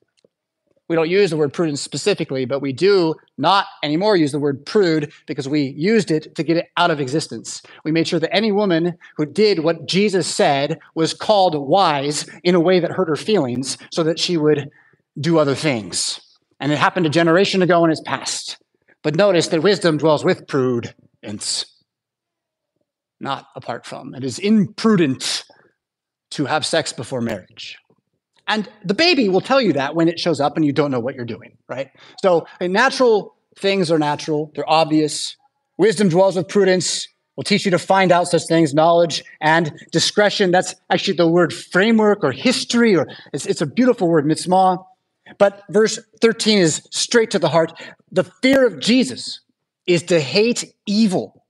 we 0.91 0.95
don't 0.97 1.09
use 1.09 1.29
the 1.29 1.37
word 1.37 1.53
prudence 1.53 1.81
specifically, 1.81 2.43
but 2.43 2.61
we 2.61 2.73
do 2.73 3.15
not 3.37 3.65
anymore 3.81 4.17
use 4.17 4.33
the 4.33 4.39
word 4.39 4.65
prude 4.65 5.09
because 5.25 5.47
we 5.47 5.73
used 5.77 6.11
it 6.11 6.35
to 6.35 6.43
get 6.43 6.57
it 6.57 6.67
out 6.75 6.91
of 6.91 6.99
existence. 6.99 7.61
We 7.85 7.93
made 7.93 8.09
sure 8.09 8.19
that 8.19 8.35
any 8.35 8.51
woman 8.51 8.97
who 9.15 9.25
did 9.25 9.59
what 9.59 9.87
Jesus 9.87 10.27
said 10.27 10.79
was 10.93 11.13
called 11.13 11.55
wise 11.55 12.29
in 12.43 12.55
a 12.55 12.59
way 12.59 12.81
that 12.81 12.91
hurt 12.91 13.07
her 13.07 13.15
feelings 13.15 13.77
so 13.89 14.03
that 14.03 14.19
she 14.19 14.35
would 14.35 14.69
do 15.19 15.37
other 15.37 15.55
things. 15.55 16.19
And 16.59 16.71
it 16.71 16.77
happened 16.77 17.05
a 17.05 17.09
generation 17.09 17.61
ago 17.61 17.83
and 17.83 17.91
it's 17.91 18.01
past. 18.01 18.57
But 19.03 19.15
notice 19.15 19.47
that 19.47 19.63
wisdom 19.63 19.97
dwells 19.97 20.23
with 20.23 20.47
prudence, 20.47 21.65
not 23.19 23.47
apart 23.55 23.85
from. 23.85 24.13
It 24.13 24.23
is 24.23 24.37
imprudent 24.37 25.43
to 26.31 26.45
have 26.45 26.65
sex 26.65 26.93
before 26.93 27.19
marriage. 27.19 27.77
And 28.47 28.69
the 28.85 28.93
baby 28.93 29.27
will 29.29 29.41
tell 29.41 29.61
you 29.61 29.73
that 29.73 29.95
when 29.95 30.07
it 30.07 30.19
shows 30.19 30.39
up 30.39 30.55
and 30.55 30.65
you 30.65 30.73
don't 30.73 30.91
know 30.91 30.99
what 30.99 31.15
you're 31.15 31.25
doing, 31.25 31.57
right? 31.67 31.89
So 32.21 32.45
natural 32.61 33.35
things 33.57 33.91
are 33.91 33.99
natural, 33.99 34.51
they're 34.55 34.69
obvious. 34.69 35.35
Wisdom 35.77 36.09
dwells 36.09 36.35
with 36.35 36.47
prudence, 36.47 37.07
will 37.35 37.43
teach 37.43 37.65
you 37.65 37.71
to 37.71 37.79
find 37.79 38.11
out 38.11 38.27
such 38.27 38.43
things, 38.47 38.73
knowledge 38.73 39.23
and 39.41 39.71
discretion. 39.91 40.51
That's 40.51 40.75
actually 40.89 41.17
the 41.17 41.27
word 41.27 41.53
framework 41.53 42.23
or 42.23 42.31
history, 42.31 42.95
or 42.95 43.07
it's, 43.33 43.45
it's 43.45 43.61
a 43.61 43.65
beautiful 43.65 44.07
word, 44.07 44.25
mitzvah. 44.25 44.77
But 45.37 45.63
verse 45.69 45.99
13 46.21 46.57
is 46.57 46.87
straight 46.91 47.31
to 47.31 47.39
the 47.39 47.49
heart. 47.49 47.73
The 48.11 48.23
fear 48.23 48.65
of 48.65 48.79
Jesus 48.79 49.41
is 49.85 50.03
to 50.03 50.19
hate 50.19 50.73
evil 50.85 51.41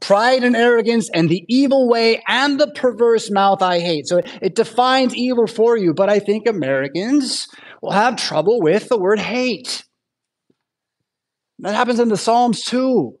Pride 0.00 0.44
and 0.44 0.54
arrogance 0.54 1.08
and 1.14 1.28
the 1.28 1.44
evil 1.48 1.88
way 1.88 2.22
and 2.28 2.60
the 2.60 2.70
perverse 2.70 3.30
mouth 3.30 3.62
I 3.62 3.80
hate. 3.80 4.06
So 4.06 4.20
it 4.42 4.54
defines 4.54 5.14
evil 5.14 5.46
for 5.46 5.76
you, 5.76 5.94
but 5.94 6.10
I 6.10 6.18
think 6.18 6.46
Americans 6.46 7.48
will 7.80 7.92
have 7.92 8.16
trouble 8.16 8.60
with 8.60 8.88
the 8.88 8.98
word 8.98 9.18
hate. 9.18 9.84
That 11.60 11.74
happens 11.74 11.98
in 11.98 12.08
the 12.08 12.18
Psalms 12.18 12.62
too. 12.62 13.18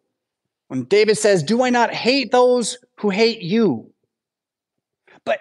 When 0.68 0.84
David 0.84 1.16
says, 1.16 1.42
Do 1.42 1.62
I 1.62 1.70
not 1.70 1.94
hate 1.94 2.30
those 2.30 2.76
who 3.00 3.08
hate 3.08 3.40
you? 3.40 3.90
But 5.24 5.40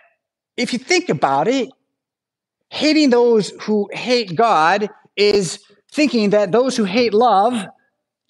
if 0.55 0.71
you 0.71 0.79
think 0.79 1.09
about 1.09 1.49
it, 1.49 1.67
hating 2.75 3.09
those 3.09 3.51
who 3.61 3.89
hate 3.93 4.35
God 4.35 4.89
is 5.15 5.59
thinking 5.93 6.31
that 6.31 6.51
those 6.51 6.75
who 6.75 6.83
hate 6.83 7.13
love 7.13 7.65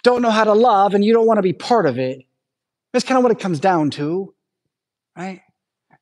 don't 0.03 0.21
know 0.21 0.29
how 0.29 0.43
to 0.43 0.53
love 0.53 0.93
and 0.93 1.03
you 1.03 1.13
don't 1.13 1.25
want 1.25 1.39
to 1.39 1.41
be 1.41 1.51
part 1.51 1.87
of 1.87 1.97
it. 1.97 2.19
That's 2.93 3.03
kind 3.03 3.17
of 3.17 3.23
what 3.23 3.31
it 3.31 3.39
comes 3.39 3.59
down 3.59 3.89
to, 3.91 4.35
right? 5.17 5.41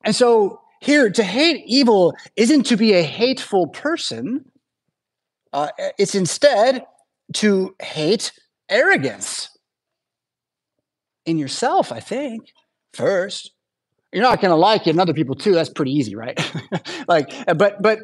And 0.04 0.14
so 0.14 0.60
here, 0.82 1.10
to 1.10 1.24
hate 1.24 1.64
evil 1.68 2.14
isn't 2.36 2.64
to 2.64 2.76
be 2.76 2.92
a 2.92 3.02
hateful 3.02 3.68
person. 3.68 4.44
Uh, 5.54 5.70
it's 5.98 6.14
instead 6.14 6.84
to 7.36 7.74
hate 7.82 8.34
arrogance 8.68 9.58
in 11.26 11.38
yourself, 11.38 11.94
I 11.94 12.02
think, 12.02 12.52
first. 12.94 13.52
You're 14.12 14.22
not 14.22 14.42
going 14.42 14.52
to 14.52 14.58
like 14.58 14.86
it 14.86 14.90
in 14.90 15.00
other 15.00 15.14
people 15.14 15.36
too. 15.36 15.54
That's 15.54 15.70
pretty 15.70 15.94
easy, 15.94 16.14
right? 16.16 16.38
like, 17.08 17.32
but, 17.56 17.82
but 17.82 18.00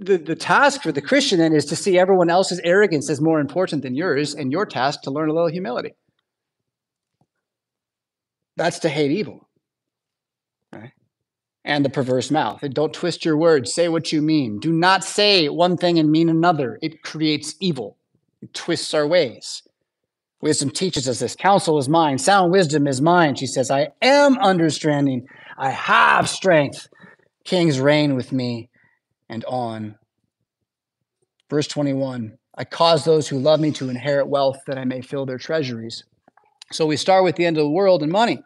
the, 0.00 0.16
the 0.16 0.34
task 0.34 0.82
for 0.82 0.92
the 0.92 1.02
Christian 1.02 1.38
then 1.38 1.52
is 1.52 1.66
to 1.66 1.76
see 1.76 1.98
everyone 1.98 2.30
else's 2.30 2.60
arrogance 2.64 3.10
as 3.10 3.20
more 3.20 3.38
important 3.38 3.82
than 3.82 3.94
yours, 3.94 4.34
and 4.34 4.50
your 4.50 4.64
task 4.64 5.02
to 5.02 5.10
learn 5.10 5.28
a 5.28 5.32
little 5.34 5.50
humility. 5.50 5.94
That's 8.56 8.78
to 8.80 8.88
hate 8.88 9.10
evil. 9.10 9.48
Right? 10.72 10.92
And 11.64 11.84
the 11.84 11.90
perverse 11.90 12.30
mouth. 12.30 12.64
Don't 12.72 12.94
twist 12.94 13.24
your 13.24 13.36
words. 13.36 13.74
Say 13.74 13.88
what 13.88 14.10
you 14.10 14.22
mean. 14.22 14.58
Do 14.58 14.72
not 14.72 15.04
say 15.04 15.48
one 15.50 15.76
thing 15.76 15.98
and 15.98 16.10
mean 16.10 16.30
another. 16.30 16.78
It 16.80 17.02
creates 17.02 17.54
evil. 17.60 17.98
It 18.40 18.54
twists 18.54 18.94
our 18.94 19.06
ways. 19.06 19.62
Wisdom 20.40 20.70
teaches 20.70 21.06
us 21.06 21.18
this. 21.18 21.36
Counsel 21.36 21.78
is 21.78 21.90
mine. 21.90 22.16
Sound 22.16 22.50
wisdom 22.50 22.86
is 22.86 23.02
mine. 23.02 23.34
She 23.34 23.46
says, 23.46 23.70
I 23.70 23.88
am 24.00 24.38
understanding. 24.38 25.28
I 25.58 25.68
have 25.70 26.26
strength. 26.30 26.88
Kings 27.44 27.78
reign 27.78 28.16
with 28.16 28.32
me. 28.32 28.69
And 29.30 29.44
on. 29.46 29.96
Verse 31.48 31.66
21 31.66 32.36
I 32.58 32.64
cause 32.64 33.04
those 33.04 33.28
who 33.28 33.38
love 33.38 33.60
me 33.60 33.70
to 33.72 33.88
inherit 33.88 34.28
wealth 34.28 34.58
that 34.66 34.76
I 34.76 34.84
may 34.84 35.00
fill 35.00 35.24
their 35.24 35.38
treasuries. 35.38 36.04
So 36.72 36.84
we 36.84 36.96
start 36.96 37.24
with 37.24 37.36
the 37.36 37.46
end 37.46 37.56
of 37.56 37.62
the 37.64 37.70
world 37.70 38.02
and 38.02 38.12
money. 38.12 38.42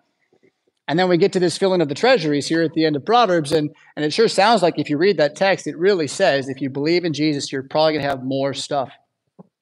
And 0.87 0.99
then 0.99 1.09
we 1.09 1.16
get 1.16 1.33
to 1.33 1.40
this 1.40 1.57
filling 1.57 1.81
of 1.81 1.88
the 1.88 1.94
treasuries 1.94 2.47
here 2.47 2.62
at 2.62 2.75
the 2.75 2.85
end 2.85 2.97
of 2.97 3.05
Proverbs. 3.05 3.53
And, 3.53 3.70
and 3.97 4.05
it 4.05 4.12
sure 4.12 4.29
sounds 4.29 4.62
like 4.62 4.79
if 4.79 4.90
you 4.90 4.99
read 4.99 5.16
that 5.16 5.35
text, 5.35 5.66
it 5.66 5.79
really 5.79 6.07
says 6.07 6.49
if 6.49 6.61
you 6.61 6.68
believe 6.68 7.05
in 7.05 7.14
Jesus, 7.14 7.51
you're 7.51 7.62
probably 7.62 7.94
going 7.94 8.05
to 8.05 8.11
have 8.11 8.23
more 8.23 8.53
stuff. 8.53 8.92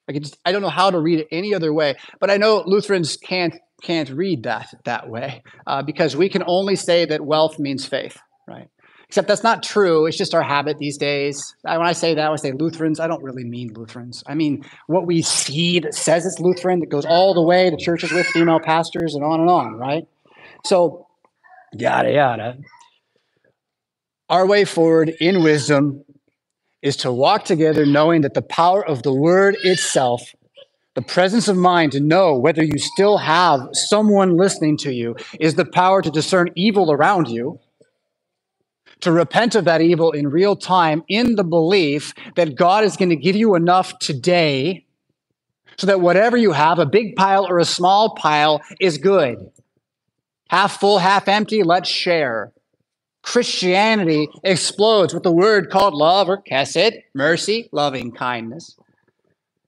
Like 0.07 0.21
just, 0.21 0.37
I 0.45 0.51
don't 0.51 0.61
know 0.61 0.69
how 0.69 0.91
to 0.91 0.99
read 0.99 1.19
it 1.19 1.27
any 1.31 1.55
other 1.55 1.73
way, 1.73 1.95
but 2.19 2.29
I 2.29 2.37
know 2.37 2.63
Lutherans 2.65 3.17
can't 3.17 3.55
can't 3.81 4.09
read 4.09 4.43
that 4.43 4.73
that 4.85 5.09
way 5.09 5.43
uh, 5.67 5.81
because 5.81 6.15
we 6.15 6.29
can 6.29 6.43
only 6.47 6.75
say 6.75 7.05
that 7.05 7.21
wealth 7.21 7.59
means 7.59 7.85
faith, 7.85 8.17
right? 8.47 8.69
Except 9.13 9.27
that's 9.27 9.43
not 9.43 9.61
true. 9.61 10.07
It's 10.07 10.17
just 10.17 10.33
our 10.33 10.41
habit 10.41 10.79
these 10.79 10.97
days. 10.97 11.55
When 11.61 11.83
I 11.83 11.91
say 11.91 12.15
that, 12.15 12.31
I 12.31 12.35
say 12.35 12.51
Lutherans, 12.51 12.99
I 12.99 13.05
don't 13.05 13.21
really 13.21 13.43
mean 13.43 13.71
Lutherans. 13.75 14.23
I 14.25 14.33
mean 14.33 14.65
what 14.87 15.05
we 15.05 15.21
see 15.21 15.79
that 15.81 15.93
says 15.93 16.25
it's 16.25 16.39
Lutheran, 16.39 16.79
that 16.79 16.89
goes 16.89 17.05
all 17.05 17.35
the 17.35 17.43
way 17.43 17.69
to 17.69 17.77
churches 17.77 18.11
with 18.11 18.25
female 18.25 18.59
pastors 18.59 19.13
and 19.13 19.23
on 19.23 19.39
and 19.39 19.51
on, 19.51 19.75
right? 19.75 20.07
So, 20.65 21.05
yada, 21.73 22.11
yada. 22.11 22.57
Our 24.31 24.47
way 24.47 24.65
forward 24.65 25.13
in 25.19 25.43
wisdom 25.43 26.03
is 26.81 26.97
to 26.97 27.11
walk 27.11 27.45
together 27.45 27.85
knowing 27.85 28.21
that 28.21 28.33
the 28.33 28.41
power 28.41 28.83
of 28.83 29.03
the 29.03 29.13
word 29.13 29.55
itself, 29.63 30.23
the 30.95 31.03
presence 31.03 31.47
of 31.47 31.55
mind 31.55 31.91
to 31.91 31.99
know 31.99 32.35
whether 32.35 32.63
you 32.63 32.79
still 32.79 33.19
have 33.19 33.61
someone 33.73 34.37
listening 34.37 34.75
to 34.77 34.91
you, 34.91 35.15
is 35.39 35.53
the 35.53 35.65
power 35.65 36.01
to 36.01 36.09
discern 36.09 36.49
evil 36.55 36.91
around 36.91 37.27
you 37.27 37.59
to 39.03 39.11
repent 39.11 39.55
of 39.55 39.65
that 39.65 39.81
evil 39.81 40.11
in 40.11 40.27
real 40.29 40.55
time 40.55 41.03
in 41.07 41.35
the 41.35 41.43
belief 41.43 42.13
that 42.35 42.55
God 42.55 42.83
is 42.83 42.97
going 42.97 43.09
to 43.09 43.15
give 43.15 43.35
you 43.35 43.55
enough 43.55 43.97
today 43.99 44.85
so 45.77 45.87
that 45.87 46.01
whatever 46.01 46.37
you 46.37 46.51
have, 46.51 46.79
a 46.79 46.85
big 46.85 47.15
pile 47.15 47.45
or 47.47 47.59
a 47.59 47.65
small 47.65 48.15
pile, 48.15 48.61
is 48.79 48.97
good. 48.97 49.51
Half 50.49 50.79
full, 50.79 50.99
half 50.99 51.27
empty, 51.27 51.63
let's 51.63 51.89
share. 51.89 52.51
Christianity 53.23 54.27
explodes 54.43 55.13
with 55.13 55.23
the 55.23 55.31
word 55.31 55.69
called 55.69 55.93
love 55.93 56.29
or 56.29 56.43
chesed, 56.43 57.01
mercy, 57.13 57.69
loving 57.71 58.11
kindness. 58.11 58.77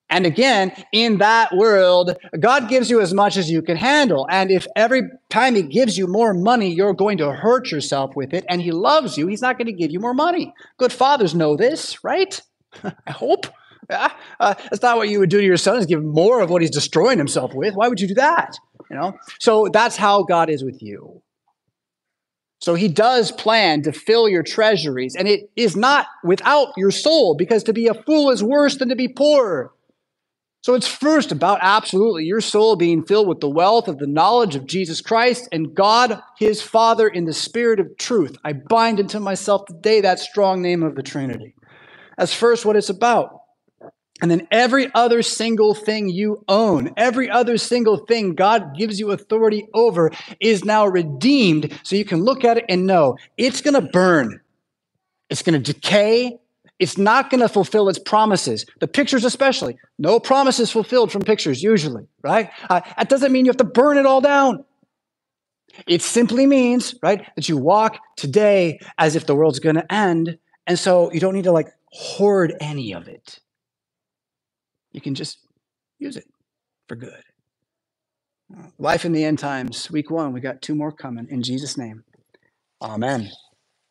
And 0.09 0.25
again, 0.25 0.71
in 0.91 1.17
that 1.17 1.55
world, 1.55 2.15
God 2.39 2.69
gives 2.69 2.89
you 2.89 3.01
as 3.01 3.13
much 3.13 3.37
as 3.37 3.49
you 3.49 3.61
can 3.61 3.75
handle. 3.75 4.27
And 4.29 4.51
if 4.51 4.67
every 4.75 5.01
time 5.29 5.55
He 5.55 5.63
gives 5.63 5.97
you 5.97 6.07
more 6.07 6.33
money, 6.33 6.71
you're 6.71 6.93
going 6.93 7.17
to 7.17 7.31
hurt 7.31 7.71
yourself 7.71 8.15
with 8.15 8.33
it, 8.33 8.45
and 8.47 8.61
He 8.61 8.71
loves 8.71 9.17
you, 9.17 9.27
He's 9.27 9.41
not 9.41 9.57
going 9.57 9.67
to 9.67 9.73
give 9.73 9.91
you 9.91 9.99
more 9.99 10.13
money. 10.13 10.53
Good 10.77 10.93
fathers 10.93 11.33
know 11.33 11.55
this, 11.55 12.03
right? 12.03 12.39
I 12.83 13.11
hope. 13.11 13.47
Yeah? 13.89 14.11
Uh, 14.39 14.55
that's 14.69 14.81
not 14.81 14.97
what 14.97 15.09
you 15.09 15.19
would 15.19 15.29
do 15.29 15.39
to 15.39 15.45
your 15.45 15.57
son, 15.57 15.77
is 15.77 15.85
give 15.85 16.03
more 16.03 16.41
of 16.41 16.49
what 16.49 16.61
he's 16.61 16.71
destroying 16.71 17.17
himself 17.17 17.53
with. 17.53 17.75
Why 17.75 17.87
would 17.87 17.99
you 17.99 18.07
do 18.07 18.15
that? 18.15 18.55
You 18.89 18.97
know? 18.97 19.17
So 19.39 19.69
that's 19.71 19.95
how 19.95 20.23
God 20.23 20.49
is 20.49 20.63
with 20.63 20.81
you. 20.81 21.21
So 22.61 22.73
he 22.73 22.87
does 22.87 23.31
plan 23.31 23.83
to 23.83 23.91
fill 23.91 24.27
your 24.27 24.41
treasuries, 24.41 25.15
and 25.15 25.27
it 25.27 25.51
is 25.55 25.75
not 25.75 26.07
without 26.23 26.69
your 26.77 26.89
soul, 26.89 27.35
because 27.35 27.63
to 27.65 27.73
be 27.73 27.87
a 27.87 27.93
fool 27.93 28.31
is 28.31 28.43
worse 28.43 28.77
than 28.77 28.89
to 28.89 28.95
be 28.95 29.07
poor. 29.07 29.71
So 30.65 30.73
it's 30.73 30.87
first 30.87 31.31
about 31.31 31.59
absolutely 31.61 32.23
your 32.23 32.41
soul 32.41 32.75
being 32.75 33.05
filled 33.05 33.27
with 33.27 33.39
the 33.39 33.47
wealth 33.47 33.87
of 33.87 33.99
the 33.99 34.07
knowledge 34.07 34.55
of 34.55 34.65
Jesus 34.65 34.99
Christ 34.99 35.47
and 35.51 35.75
God, 35.75 36.19
his 36.39 36.59
Father, 36.59 37.07
in 37.07 37.25
the 37.25 37.35
spirit 37.35 37.79
of 37.79 37.95
truth. 37.97 38.35
I 38.43 38.53
bind 38.53 38.99
into 38.99 39.19
myself 39.19 39.67
today 39.67 40.01
that 40.01 40.17
strong 40.17 40.63
name 40.63 40.81
of 40.81 40.95
the 40.95 41.03
Trinity. 41.03 41.53
That's 42.17 42.33
first 42.33 42.65
what 42.65 42.75
it's 42.75 42.89
about. 42.89 43.41
And 44.23 44.31
then 44.31 44.47
every 44.49 44.91
other 44.95 45.21
single 45.21 45.75
thing 45.75 46.09
you 46.09 46.43
own, 46.47 46.93
every 46.97 47.29
other 47.29 47.59
single 47.59 47.97
thing 47.97 48.33
God 48.33 48.75
gives 48.75 48.99
you 48.99 49.11
authority 49.11 49.67
over 49.75 50.09
is 50.39 50.65
now 50.65 50.87
redeemed. 50.87 51.79
So 51.83 51.95
you 51.95 52.05
can 52.05 52.23
look 52.23 52.43
at 52.43 52.57
it 52.57 52.65
and 52.69 52.87
know 52.87 53.17
it's 53.37 53.61
going 53.61 53.75
to 53.75 53.87
burn, 53.87 54.41
it's 55.29 55.43
going 55.43 55.61
to 55.61 55.73
decay, 55.73 56.39
it's 56.79 56.97
not 56.97 57.29
going 57.29 57.41
to 57.41 57.49
fulfill 57.49 57.87
its 57.87 57.99
promises. 57.99 58.65
The 58.79 58.87
pictures, 58.87 59.23
especially, 59.23 59.77
no 59.97 60.19
promises 60.19 60.71
fulfilled 60.71 61.11
from 61.11 61.21
pictures, 61.21 61.63
usually, 61.63 62.07
right? 62.21 62.49
Uh, 62.69 62.81
that 62.97 63.09
doesn't 63.09 63.31
mean 63.31 63.45
you 63.45 63.49
have 63.49 63.57
to 63.57 63.63
burn 63.63 63.97
it 63.97 64.05
all 64.05 64.21
down. 64.21 64.65
It 65.87 66.01
simply 66.01 66.45
means, 66.45 66.95
right, 67.01 67.25
that 67.35 67.49
you 67.49 67.57
walk 67.57 67.99
today 68.17 68.79
as 68.97 69.15
if 69.15 69.25
the 69.25 69.35
world's 69.35 69.59
going 69.59 69.75
to 69.75 69.93
end. 69.93 70.37
And 70.67 70.79
so 70.79 71.11
you 71.11 71.19
don't 71.19 71.33
need 71.33 71.43
to 71.45 71.51
like 71.51 71.69
hoard 71.91 72.55
any 72.59 72.93
of 72.93 73.07
it. 73.07 73.39
You 74.91 75.01
can 75.01 75.15
just 75.15 75.39
use 75.99 76.17
it 76.17 76.25
for 76.87 76.95
good. 76.95 77.23
Life 78.77 79.05
in 79.05 79.11
the 79.11 79.23
end 79.23 79.39
times, 79.39 79.89
week 79.89 80.11
one, 80.11 80.31
we 80.31 80.39
got 80.39 80.61
two 80.61 80.75
more 80.75 80.91
coming 80.91 81.27
in 81.29 81.41
Jesus' 81.41 81.77
name. 81.77 82.03
Amen. 82.81 83.31